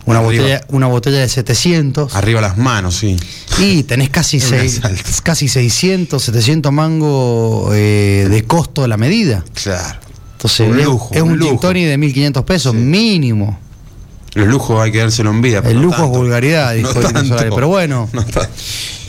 una 0.05 0.19
Arriba. 0.19 0.41
botella, 0.43 0.61
una 0.69 0.87
botella 0.87 1.17
de 1.19 1.27
700 1.29 2.15
Arriba 2.15 2.39
las 2.39 2.57
manos, 2.57 2.95
sí. 2.95 3.17
y 3.59 3.83
tenés 3.83 4.09
casi, 4.09 4.37
Es 4.37 4.43
seis- 4.45 4.81
casi 5.23 5.47
600, 5.47 6.21
700 6.23 6.71
mangos 6.71 7.71
eh, 7.75 8.27
de 8.29 8.43
costo 8.45 8.83
de 8.83 8.87
la 8.87 8.97
medida. 8.97 9.43
Claro. 9.53 9.99
Entonces 10.33 10.69
Un 10.69 10.79
es- 10.79 10.85
lujo, 10.85 11.09
es, 11.13 11.21
un, 11.21 11.31
un 11.31 11.37
lujo. 11.39 11.73
de 11.73 11.97
1500 11.97 12.43
pesos 12.45 12.71
Sí. 12.73 12.77
mínimo. 12.77 13.59
Los 14.35 14.47
lujos 14.47 14.79
hay 14.79 14.91
que 14.91 14.99
dárselo 14.99 15.31
en 15.31 15.41
vida. 15.41 15.61
pero 15.63 15.71
El 15.71 15.77
no 15.77 15.83
lujo 15.83 15.95
es 15.95 16.01
tanto. 16.03 16.19
vulgaridad, 16.19 16.73
dijo 16.75 16.93
No 17.01 17.11
tanto. 17.11 17.35
Pero 17.55 17.67
bueno. 17.67 18.07
No. 18.13 18.23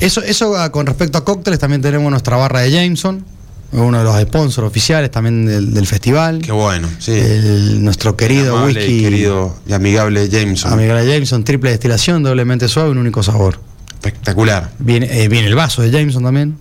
Eso, 0.01 0.23
eso 0.23 0.57
ah, 0.57 0.73
con 0.73 0.87
respecto 0.87 1.19
a 1.19 1.25
cócteles, 1.25 1.59
también 1.59 1.83
tenemos 1.83 2.11
nuestra 2.11 2.37
barra 2.39 2.61
de 2.61 2.71
Jameson, 2.71 3.25
uno 3.73 3.99
de 3.99 4.05
los 4.05 4.21
sponsors 4.23 4.67
oficiales 4.67 5.11
también 5.11 5.45
del, 5.47 5.75
del 5.75 5.87
festival. 5.87 6.41
Qué 6.41 6.53
bueno, 6.53 6.89
sí. 6.99 7.13
El- 7.13 7.85
nuestro 7.85 8.17
querido 8.17 8.57
Amable 8.57 8.81
whisky 8.81 9.03
querido 9.03 9.57
y 9.67 9.73
amigable 9.75 10.29
Jameson. 10.29 10.73
Amiga 10.73 10.95
de 11.01 11.13
Jameson, 11.13 11.45
triple 11.45 11.71
destilación, 11.71 12.23
doblemente 12.23 12.67
suave, 12.69 12.91
un 12.91 12.99
único 12.99 13.23
sabor. 13.23 13.61
Espectacular. 13.95 14.71
Viene, 14.79 15.23
eh, 15.23 15.29
viene 15.29 15.49
el 15.49 15.55
vaso 15.55 15.83
de 15.83 15.91
Jameson 15.91 16.23
también. 16.23 16.57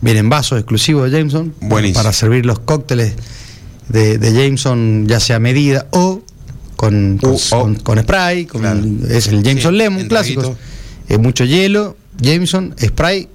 Viene 0.00 0.20
en 0.20 0.28
vaso 0.28 0.56
exclusivo 0.56 1.02
de 1.04 1.10
Jameson. 1.10 1.54
Buenísimo. 1.60 1.98
Para 2.02 2.12
servir 2.12 2.44
los 2.46 2.58
cócteles 2.60 3.14
de, 3.88 4.18
de 4.18 4.32
Jameson, 4.32 5.06
ya 5.08 5.18
sea 5.18 5.36
a 5.36 5.40
medida 5.40 5.86
o 5.90 6.22
con, 6.76 7.18
con, 7.18 7.30
U- 7.32 7.34
o- 7.52 7.60
con- 7.62 7.74
con 7.76 7.98
spray. 8.00 8.44
Claro. 8.46 8.80
Es 9.10 9.28
el 9.28 9.42
Jameson 9.42 9.72
Sí, 9.72 9.78
Lemon 9.78 10.06
clásico. 10.08 10.40
traguito. 10.42 10.60
Eh, 11.08 11.18
mucho 11.18 11.44
hielo, 11.44 11.96
Jameson, 12.20 12.74
spray 12.80 13.28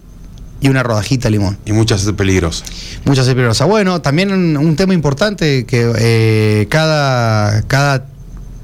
y 0.61 0.67
una 0.69 0.83
rodajita 0.83 1.23
de 1.25 1.31
limón. 1.31 1.57
Y 1.65 1.71
muchas 1.71 2.03
peligrosas. 2.17 2.67
Muchas 3.05 3.27
peligrosa. 3.27 3.65
Bueno, 3.65 4.01
también 4.01 4.31
un, 4.31 4.57
un 4.57 4.75
tema 4.75 4.93
importante 4.93 5.65
que 5.65 5.91
eh, 5.97 6.67
cada, 6.69 7.61
cada 7.63 8.05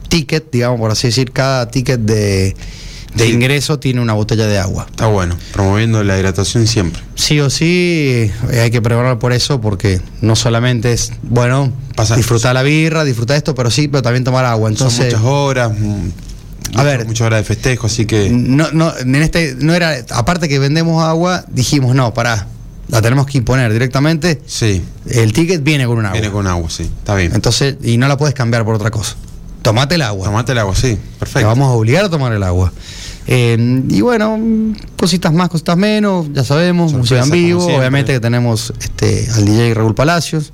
ticket, 0.09 0.51
digamos 0.51 0.79
por 0.79 0.91
así 0.91 1.07
decir, 1.07 1.31
cada 1.31 1.69
ticket 1.69 1.99
de, 2.01 2.55
de 3.15 3.25
Sí. 3.25 3.31
ingreso 3.31 3.79
tiene 3.79 4.01
una 4.01 4.11
botella 4.13 4.45
de 4.45 4.59
agua. 4.59 4.87
Está 4.89 5.07
bueno. 5.07 5.37
Promoviendo 5.53 6.03
la 6.03 6.17
hidratación 6.19 6.67
siempre. 6.67 7.01
Sí 7.15 7.39
o 7.39 7.49
sí 7.49 8.29
eh, 8.51 8.59
hay 8.61 8.71
que 8.71 8.81
preparar 8.81 9.17
por 9.19 9.31
eso 9.31 9.61
porque 9.61 10.01
no 10.21 10.35
solamente 10.35 10.91
es, 10.91 11.13
bueno, 11.23 11.71
Pasa- 11.95 12.17
disfrutar 12.17 12.53
la 12.53 12.61
birra, 12.63 13.05
disfrutar 13.05 13.37
esto, 13.37 13.55
pero 13.55 13.71
sí, 13.71 13.87
pero 13.87 14.01
también 14.01 14.25
tomar 14.25 14.43
agua. 14.43 14.69
Entonces, 14.69 15.13
Son 15.13 15.21
muchas 15.21 15.33
horas. 15.33 15.71
A 16.73 16.83
ver. 16.83 17.05
Muchas 17.05 17.27
horas 17.27 17.39
de 17.41 17.43
festejo, 17.43 17.87
así 17.87 18.05
que. 18.05 18.29
no, 18.29 18.71
no, 18.71 18.95
en 18.97 19.15
este, 19.15 19.55
no 19.59 19.73
era, 19.73 19.95
aparte 20.11 20.49
que 20.49 20.59
vendemos 20.59 21.03
agua, 21.03 21.45
dijimos, 21.49 21.95
no, 21.95 22.13
pará, 22.13 22.47
la 22.87 23.01
tenemos 23.01 23.25
que 23.25 23.37
imponer 23.37 23.71
directamente. 23.71 24.41
Sí. 24.45 24.83
El 25.09 25.33
ticket 25.33 25.63
viene 25.63 25.85
con 25.85 25.97
un 25.97 26.05
agua. 26.05 26.19
Viene 26.19 26.31
con 26.33 26.47
agua, 26.47 26.69
sí. 26.69 26.83
Está 26.83 27.15
bien. 27.15 27.31
Entonces, 27.33 27.77
y 27.83 27.97
no 27.97 28.07
la 28.07 28.17
puedes 28.17 28.35
cambiar 28.35 28.65
por 28.65 28.75
otra 28.75 28.91
cosa. 28.91 29.15
Tomate 29.61 29.95
el 29.95 30.01
agua. 30.01 30.25
Tomate 30.25 30.51
el 30.51 30.59
agua, 30.59 30.75
sí. 30.75 30.95
Te 30.95 31.19
Perfecto. 31.19 31.47
vamos 31.47 31.67
a 31.67 31.71
obligar 31.71 32.05
a 32.05 32.09
tomar 32.09 32.33
el 32.33 32.43
agua. 32.43 32.71
Eh, 33.27 33.81
y 33.89 34.01
bueno, 34.01 34.39
cositas 34.97 35.33
más, 35.33 35.49
cositas 35.49 35.75
menos, 35.75 36.27
ya 36.31 36.43
sabemos, 36.43 36.93
música 36.93 37.23
en 37.23 37.31
vivo, 37.31 37.65
obviamente 37.65 38.13
que 38.13 38.19
tenemos 38.19 38.71
este 38.79 39.27
al 39.33 39.45
DJ 39.45 39.73
Raúl 39.73 39.95
Palacios 39.95 40.53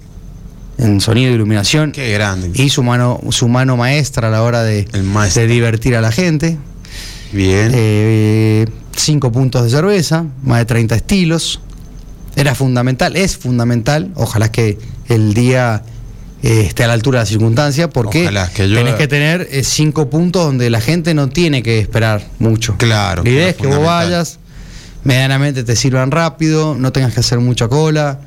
en 0.82 1.00
sonido 1.00 1.32
e 1.32 1.36
iluminación 1.36 1.92
Qué 1.94 2.12
grande. 2.12 2.52
y 2.54 2.70
su 2.70 2.84
mano 2.84 3.20
su 3.30 3.48
mano 3.48 3.78
maestra 3.78 4.28
a 4.28 4.32
la 4.32 4.44
hora 4.44 4.64
de, 4.64 4.84
de 4.84 5.48
divertir 5.48 5.96
a 5.96 6.02
la 6.02 6.12
gente. 6.12 6.58
Bien. 7.32 7.72
Eh, 7.74 8.66
cinco 8.96 9.32
puntos 9.32 9.64
de 9.64 9.70
cerveza, 9.70 10.26
más 10.44 10.60
de 10.60 10.66
30 10.66 10.96
estilos. 10.96 11.62
Era 12.36 12.56
fundamental, 12.56 13.16
es 13.16 13.38
fundamental, 13.38 14.12
ojalá 14.16 14.52
que 14.52 14.78
el 15.08 15.34
día 15.34 15.84
eh, 16.44 16.64
esté 16.68 16.84
a 16.84 16.88
la 16.88 16.94
altura 16.94 17.20
de 17.20 17.24
la 17.24 17.30
circunstancia, 17.30 17.90
porque 17.90 18.30
que 18.56 18.70
yo- 18.70 18.76
tenés 18.76 18.96
que 18.96 19.08
tener 19.08 19.48
eh, 19.52 19.64
cinco 19.64 20.10
puntos 20.10 20.46
donde 20.46 20.70
la 20.70 20.82
gente 20.82 21.14
no 21.14 21.30
tiene 21.30 21.62
que 21.62 21.80
esperar 21.80 22.26
mucho. 22.40 22.76
Claro, 22.78 23.24
La 23.24 23.30
idea 23.30 23.50
es 23.50 23.56
que 23.58 23.68
vos 23.68 23.84
vayas, 23.84 24.40
medianamente 25.04 25.64
te 25.64 25.76
sirvan 25.76 26.10
rápido, 26.12 26.76
no 26.78 26.92
tengas 26.92 27.14
que 27.14 27.20
hacer 27.20 27.40
mucha 27.40 27.68
cola. 27.68 28.20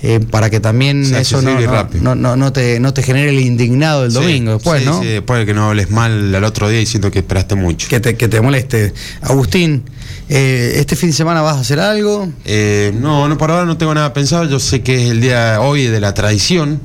Eh, 0.00 0.20
para 0.20 0.48
que 0.48 0.60
también 0.60 1.04
Sea 1.04 1.20
eso 1.20 1.42
no, 1.42 2.14
no, 2.14 2.36
no, 2.36 2.52
te, 2.52 2.78
no 2.78 2.94
te 2.94 3.02
genere 3.02 3.30
el 3.30 3.40
indignado 3.40 4.04
el 4.04 4.12
Sí, 4.12 4.18
domingo 4.18 4.52
después, 4.52 4.80
sí, 4.82 4.86
¿no? 4.86 5.00
Sí, 5.00 5.08
después 5.08 5.40
de 5.40 5.46
que 5.46 5.54
no 5.54 5.68
hables 5.68 5.90
mal 5.90 6.32
al 6.34 6.44
otro 6.44 6.68
día 6.68 6.80
y 6.80 6.86
siento 6.86 7.10
que 7.10 7.18
esperaste 7.20 7.56
mucho. 7.56 7.88
Que 7.88 7.98
te, 7.98 8.16
que 8.16 8.28
te 8.28 8.40
moleste. 8.40 8.94
Agustín, 9.22 9.84
eh, 10.28 10.74
¿este 10.76 10.94
fin 10.94 11.08
de 11.10 11.16
semana 11.16 11.40
vas 11.42 11.56
a 11.56 11.60
hacer 11.60 11.80
algo? 11.80 12.28
Eh, 12.44 12.92
no, 13.00 13.28
no, 13.28 13.36
por 13.36 13.50
ahora 13.50 13.64
no 13.64 13.76
tengo 13.76 13.92
nada 13.92 14.12
pensado. 14.12 14.44
Yo 14.44 14.60
sé 14.60 14.82
que 14.82 15.04
es 15.04 15.10
el 15.10 15.20
día 15.20 15.60
hoy 15.60 15.86
de 15.86 16.00
la 16.00 16.14
tradición. 16.14 16.80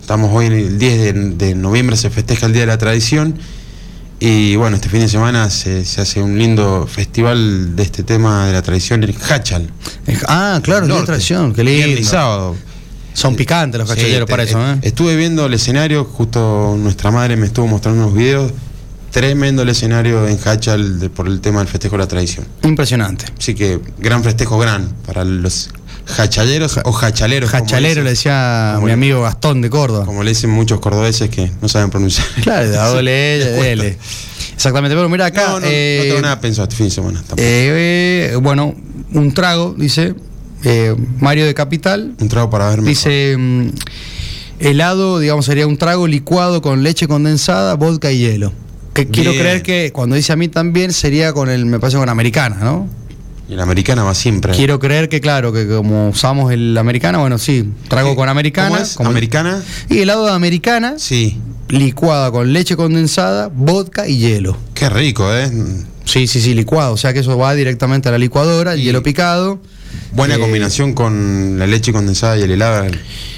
Estamos 0.00 0.30
hoy 0.32 0.46
en 0.46 0.52
el 0.52 0.78
10 0.78 0.98
de, 0.98 1.12
de 1.46 1.54
noviembre, 1.54 1.96
se 1.96 2.10
festeja 2.10 2.46
el 2.46 2.52
Día 2.52 2.60
de 2.60 2.68
la 2.68 2.78
Tradición. 2.78 3.38
Y 4.18 4.56
bueno, 4.56 4.76
este 4.76 4.88
fin 4.88 5.00
de 5.00 5.08
semana 5.08 5.50
se, 5.50 5.84
se 5.84 6.00
hace 6.00 6.22
un 6.22 6.38
lindo 6.38 6.86
festival 6.90 7.76
de 7.76 7.82
este 7.82 8.02
tema 8.02 8.46
de 8.46 8.52
la 8.54 8.62
tradición 8.62 9.04
en 9.04 9.14
Hachal. 9.30 9.70
Ah, 10.26 10.58
claro, 10.62 10.86
Norte. 10.86 11.06
tradición, 11.06 11.52
qué 11.52 11.62
lindo. 11.62 12.02
sábado. 12.08 12.56
Son 13.12 13.34
picantes 13.36 13.78
los 13.78 13.88
Sí, 13.90 13.94
cachalleros 13.96 14.26
te- 14.26 14.30
para 14.30 14.42
eso, 14.44 14.58
¿eh? 14.72 14.78
Estuve 14.82 15.16
viendo 15.16 15.46
el 15.46 15.54
escenario, 15.54 16.04
justo 16.04 16.76
nuestra 16.78 17.10
madre 17.10 17.36
me 17.36 17.46
estuvo 17.46 17.66
mostrando 17.66 18.04
unos 18.04 18.14
videos. 18.14 18.52
Tremendo 19.10 19.62
el 19.62 19.70
escenario 19.70 20.26
en 20.28 20.38
Hachal 20.44 20.98
de- 21.00 21.08
por 21.10 21.26
el 21.26 21.40
tema 21.40 21.60
del 21.60 21.68
festejo 21.68 21.96
de 21.96 22.02
la 22.02 22.08
tradición. 22.08 22.46
Impresionante. 22.62 23.24
Así 23.38 23.54
que 23.54 23.80
gran 23.98 24.22
festejo, 24.22 24.58
gran 24.58 24.88
para 25.06 25.24
los 25.24 25.70
hachaleros 26.18 26.78
o 26.84 26.96
hachaleros. 26.98 27.50
como 27.50 27.64
Hachalero 27.64 28.02
le 28.02 28.10
decía 28.10 28.72
como 28.74 28.86
mi 28.86 28.92
amigo 28.92 29.22
Gastón 29.22 29.60
de 29.62 29.70
Córdoba. 29.70 30.04
Como 30.06 30.22
le 30.22 30.30
dicen 30.30 30.50
muchos 30.50 30.80
cordobeses 30.80 31.28
que 31.30 31.50
no 31.60 31.68
saben 31.68 31.90
pronunciar. 31.90 32.26
Claro, 32.42 32.66
la 32.70 32.86
doble 32.88 33.36
L. 33.36 33.72
L. 33.72 33.98
Exactamente, 34.54 34.96
pero 34.96 35.08
mira 35.08 35.26
acá. 35.26 35.48
no, 35.48 35.60
no, 35.60 35.66
eh, 35.68 35.98
no 36.02 36.08
tengo 36.08 36.22
nada 36.22 36.40
pensado 36.40 36.64
este 36.64 36.76
fin 36.76 36.86
de 36.86 36.90
semana. 36.92 37.22
eh, 37.36 38.30
eh, 38.32 38.36
bueno, 38.36 38.74
un 39.12 39.32
trago, 39.34 39.74
dice 39.76 40.14
eh, 40.64 40.94
Mario 41.20 41.46
de 41.46 41.54
Capital. 41.54 42.14
un 42.18 42.28
trago 42.28 42.48
para 42.50 42.68
verme. 42.70 42.88
Dice 42.88 43.36
mm, 43.36 43.68
helado, 44.60 45.18
digamos, 45.18 45.44
sería 45.46 45.66
un 45.66 45.76
trago 45.76 46.06
licuado 46.06 46.62
con 46.62 46.82
leche 46.82 47.06
condensada, 47.06 47.74
vodka 47.74 48.10
y 48.12 48.18
hielo. 48.18 48.52
Que 48.94 49.06
quiero 49.08 49.32
creer 49.32 49.62
que 49.62 49.90
cuando 49.92 50.16
dice 50.16 50.32
a 50.32 50.36
mí 50.36 50.48
también 50.48 50.90
sería 50.90 51.34
con 51.34 51.50
el, 51.50 51.66
me 51.66 51.78
parece 51.78 51.98
con 51.98 52.08
americana, 52.08 52.56
¿no? 52.62 52.88
Y 53.48 53.54
la 53.54 53.62
americana 53.62 54.02
va 54.02 54.14
siempre. 54.14 54.52
Quiero 54.54 54.78
creer 54.80 55.08
que 55.08 55.20
claro, 55.20 55.52
que 55.52 55.66
como 55.68 56.08
usamos 56.08 56.52
el 56.52 56.76
americana, 56.76 57.18
bueno, 57.18 57.38
sí, 57.38 57.70
trago 57.88 58.10
¿Qué? 58.10 58.16
con 58.16 58.28
americana. 58.28 58.68
¿Cómo 58.70 58.80
es? 58.82 58.94
como- 58.94 59.10
¿Americana? 59.10 59.62
Y 59.88 59.98
helado 60.00 60.26
de 60.26 60.32
americana, 60.32 60.94
Sí. 60.98 61.38
licuada 61.68 62.30
con 62.32 62.52
leche 62.52 62.76
condensada, 62.76 63.48
vodka 63.54 64.08
y 64.08 64.18
hielo. 64.18 64.56
Qué 64.74 64.88
rico, 64.88 65.32
¿eh? 65.32 65.50
Sí, 66.04 66.26
sí, 66.26 66.40
sí, 66.40 66.54
licuado. 66.54 66.92
O 66.92 66.96
sea 66.96 67.12
que 67.12 67.20
eso 67.20 67.36
va 67.38 67.54
directamente 67.54 68.08
a 68.08 68.12
la 68.12 68.18
licuadora, 68.18 68.74
el 68.74 68.80
hielo 68.82 69.02
picado. 69.02 69.60
Buena 70.12 70.36
Eh, 70.36 70.38
combinación 70.38 70.94
con 70.94 71.58
la 71.58 71.66
leche 71.66 71.92
condensada 71.92 72.38
y 72.38 72.42
el 72.42 72.50
helado. 72.50 72.86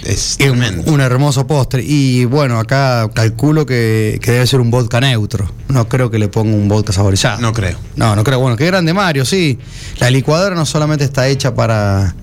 Es 0.04 0.36
tremendo. 0.38 0.90
un 0.92 1.00
hermoso 1.00 1.46
postre. 1.46 1.82
Y 1.84 2.24
bueno, 2.24 2.58
acá 2.60 3.08
calculo 3.12 3.66
que, 3.66 4.18
que 4.22 4.30
debe 4.32 4.46
ser 4.46 4.60
un 4.60 4.70
vodka 4.70 5.00
neutro. 5.00 5.50
No 5.68 5.88
creo 5.88 6.10
que 6.10 6.18
le 6.18 6.28
ponga 6.28 6.54
un 6.54 6.68
vodka 6.68 6.92
saborizado. 6.92 7.40
No 7.40 7.52
creo. 7.52 7.78
No, 7.96 8.14
no 8.14 8.22
creo. 8.24 8.38
Bueno, 8.40 8.56
qué 8.56 8.66
grande 8.66 8.94
Mario, 8.94 9.24
sí. 9.24 9.58
La 9.98 10.10
licuadora 10.10 10.54
no 10.54 10.64
solamente 10.66 11.04
está 11.04 11.26
hecha 11.28 11.54
para 11.54 12.14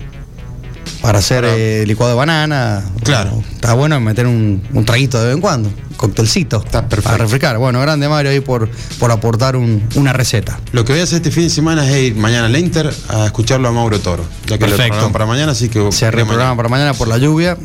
para 1.02 1.18
hacer 1.18 1.42
Para- 1.42 1.56
eh, 1.56 1.84
licuado 1.86 2.12
de 2.12 2.16
banana. 2.16 2.82
Claro. 3.04 3.42
Está 3.54 3.74
bueno 3.74 4.00
meter 4.00 4.26
un, 4.26 4.62
un 4.72 4.84
traguito 4.84 5.18
de 5.20 5.26
vez 5.26 5.34
en 5.34 5.40
cuando. 5.40 5.70
Coctelcito. 5.96 6.62
Está 6.64 6.82
perfecto. 6.88 7.10
Para 7.10 7.18
refrescar. 7.24 7.58
Bueno, 7.58 7.80
grande 7.80 8.08
Mario 8.08 8.30
ahí 8.30 8.40
por, 8.40 8.68
por 8.98 9.10
aportar 9.10 9.56
un- 9.56 9.82
una 9.94 10.12
receta. 10.12 10.60
Lo 10.72 10.84
que 10.84 10.92
voy 10.92 11.00
a 11.00 11.04
hacer 11.04 11.16
este 11.16 11.30
fin 11.30 11.44
de 11.44 11.50
semana 11.50 11.88
es 11.90 11.96
ir 12.04 12.14
mañana 12.16 12.46
al 12.46 12.56
Inter 12.56 12.92
a 13.08 13.26
escucharlo 13.26 13.68
a 13.68 13.72
Mauro 13.72 13.98
Toro. 14.00 14.24
Ya 14.46 14.58
que 14.58 14.64
lo 14.64 14.70
Perfecto. 14.76 14.88
programa 14.92 15.12
para 15.12 15.26
mañana, 15.26 15.52
así 15.52 15.68
que. 15.68 15.90
Se 15.92 16.10
reprograma 16.10 16.56
para 16.56 16.68
mañana 16.68 16.94
por 16.94 17.08
la 17.08 17.18
lluvia 17.18 17.56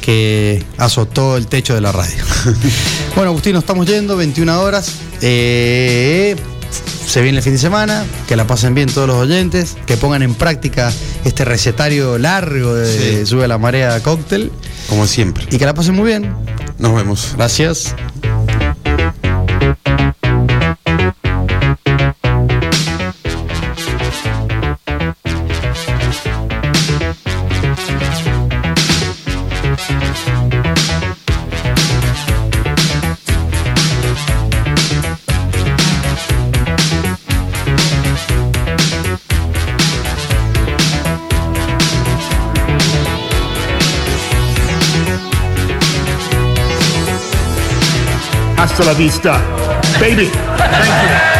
que 0.00 0.64
azotó 0.78 1.36
el 1.36 1.46
techo 1.48 1.74
de 1.74 1.80
la 1.80 1.92
radio. 1.92 2.16
bueno, 3.14 3.30
Agustín, 3.30 3.52
nos 3.54 3.62
estamos 3.64 3.86
yendo, 3.86 4.16
21 4.16 4.60
horas. 4.62 4.92
Eh, 5.20 6.36
se 7.06 7.22
viene 7.22 7.38
el 7.38 7.44
fin 7.44 7.54
de 7.54 7.58
semana, 7.58 8.04
que 8.26 8.36
la 8.36 8.46
pasen 8.46 8.74
bien 8.74 8.88
todos 8.92 9.06
los 9.08 9.16
oyentes, 9.16 9.76
que 9.86 9.96
pongan 9.96 10.22
en 10.22 10.34
práctica 10.34 10.92
este 11.24 11.44
recetario 11.44 12.18
largo 12.18 12.74
de 12.74 13.20
Sí. 13.20 13.26
Sube 13.26 13.48
la 13.48 13.56
Marea 13.58 14.02
Cóctel 14.02 14.52
Como 14.88 15.06
siempre. 15.06 15.46
y 15.50 15.56
que 15.58 15.64
la 15.64 15.72
pasen 15.74 15.94
muy 15.94 16.06
bien. 16.06 16.34
Nos 16.78 16.94
vemos. 16.94 17.34
Gracias. 17.36 17.94
La 48.84 48.94
vista, 48.94 49.40
baby. 49.98 50.30
Thank 50.58 51.32
you. 51.32 51.37